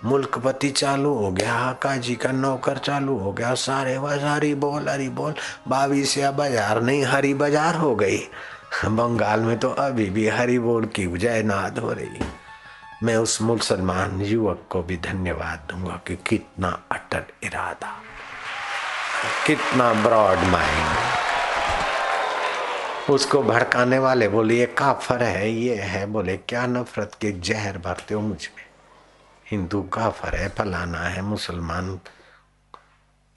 मुल्कपति 0.04 0.70
चालू 0.70 1.12
हो 1.14 1.30
गया 1.32 1.54
हाका 1.54 1.96
जी 1.96 2.14
का 2.16 2.30
नौकर 2.32 2.78
चालू 2.78 3.16
हो 3.18 3.32
गया, 3.32 3.54
सारे 3.56 3.98
बस 3.98 4.20
हरी 4.24 4.54
बोल 4.56 4.88
हरी 4.88 5.08
बोल। 5.10 5.34
बावीस 5.68 6.16
या 6.18 6.30
बाज़ार 6.32 6.80
नहीं, 6.82 7.04
हरी 7.04 7.34
बाज़ार 7.34 7.74
हो 7.76 7.94
गई। 7.96 8.18
बंगाल 8.86 9.40
में 9.40 9.58
तो 9.58 9.68
अभी 9.70 10.08
भी 10.10 10.26
हरी 10.28 10.58
बोल 10.58 10.84
की 10.86 11.06
जयनाद 11.08 11.78
हो 11.78 11.92
रही। 11.92 12.20
मैं 13.02 13.16
उस 13.16 13.40
मुसलमान 13.42 14.20
युवक 14.22 14.66
को 14.70 14.82
भी 14.82 14.96
धन्यवाद 15.04 15.66
दूँगा 15.70 16.00
कि 16.06 16.16
कितना 16.26 16.68
अटल 16.92 17.22
इरादा, 17.44 17.92
कितना 19.46 19.92
ब्रॉड 20.02 20.38
माइंड 20.50 21.10
उसको 23.10 23.42
भड़काने 23.42 23.98
वाले 23.98 24.28
बोले 24.28 24.54
ये 24.54 24.66
काफर 24.78 25.22
है, 25.22 25.50
ये 25.50 25.74
है। 25.76 26.04
बोले, 26.06 26.36
क्या 26.38 26.66
नफरत 26.66 27.14
के 27.20 27.32
जहर 27.40 27.78
भरते 27.78 28.14
हो 28.14 28.20
मुझमें? 28.20 28.61
हिंदू 29.52 29.82
काफर 29.82 30.34
है 30.36 30.48
फलाना 30.48 30.98
है, 30.98 31.22
मुसलमान 31.22 32.00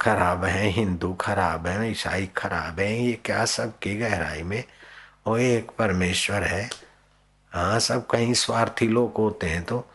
खराब 0.01 0.45
है, 0.45 0.67
हिंदू 0.67 1.13
खराब 1.13 1.67
है, 1.67 1.91
ईसाई 1.91 2.25
खराब 2.37 2.79
है, 2.79 3.05
ये 3.05 3.13
क्या 3.13 3.45
सब 3.45 3.79
की 3.79 3.95
गहराई 3.95 4.43
में? 4.43 4.63
वो 5.27 5.37
एक 5.37 5.71
परमेश्वर 5.71 6.43
है। 6.43 6.69
हाँ 7.51 7.79
सब 7.79 8.07
कहीं 8.07 8.33
स्वार्थी 8.33 8.87
लोग 8.87 9.13
होते 9.17 9.47
हैं 9.47 9.63
तो 9.63 9.87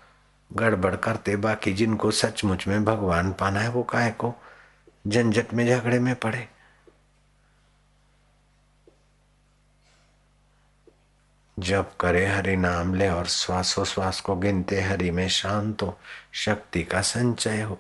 गड़बड़ 0.53 0.97
करते 0.97 1.37
बाकी 1.37 1.73
जिनको 1.73 2.11
सचमुच 2.11 2.67
में 2.67 2.85
भगवान 2.85 3.33
पाना 3.33 3.61
है, 3.61 3.69
वो 3.69 3.83
काहे 3.83 4.11
को? 4.11 4.35
झंझट 5.09 5.55
में, 5.55 5.67
झगड़े 5.67 5.99
में 5.99 6.15
पड़े। 6.15 6.49
जब 11.61 11.97
करे 11.97 12.27
हरि 12.27 12.57
नाम 12.57 12.95
ले 12.95 13.09
और 13.09 13.27
श्वासोश्वास 13.27 14.21
को 14.21 14.37
गिनते 14.37 14.81
हरि 14.81 15.11
में 15.11 15.29
शांत 15.29 15.83
हो 15.83 15.99
शक्ति 16.33 16.83
का 16.83 17.01
संचय 17.01 17.63
हो। 17.63 17.79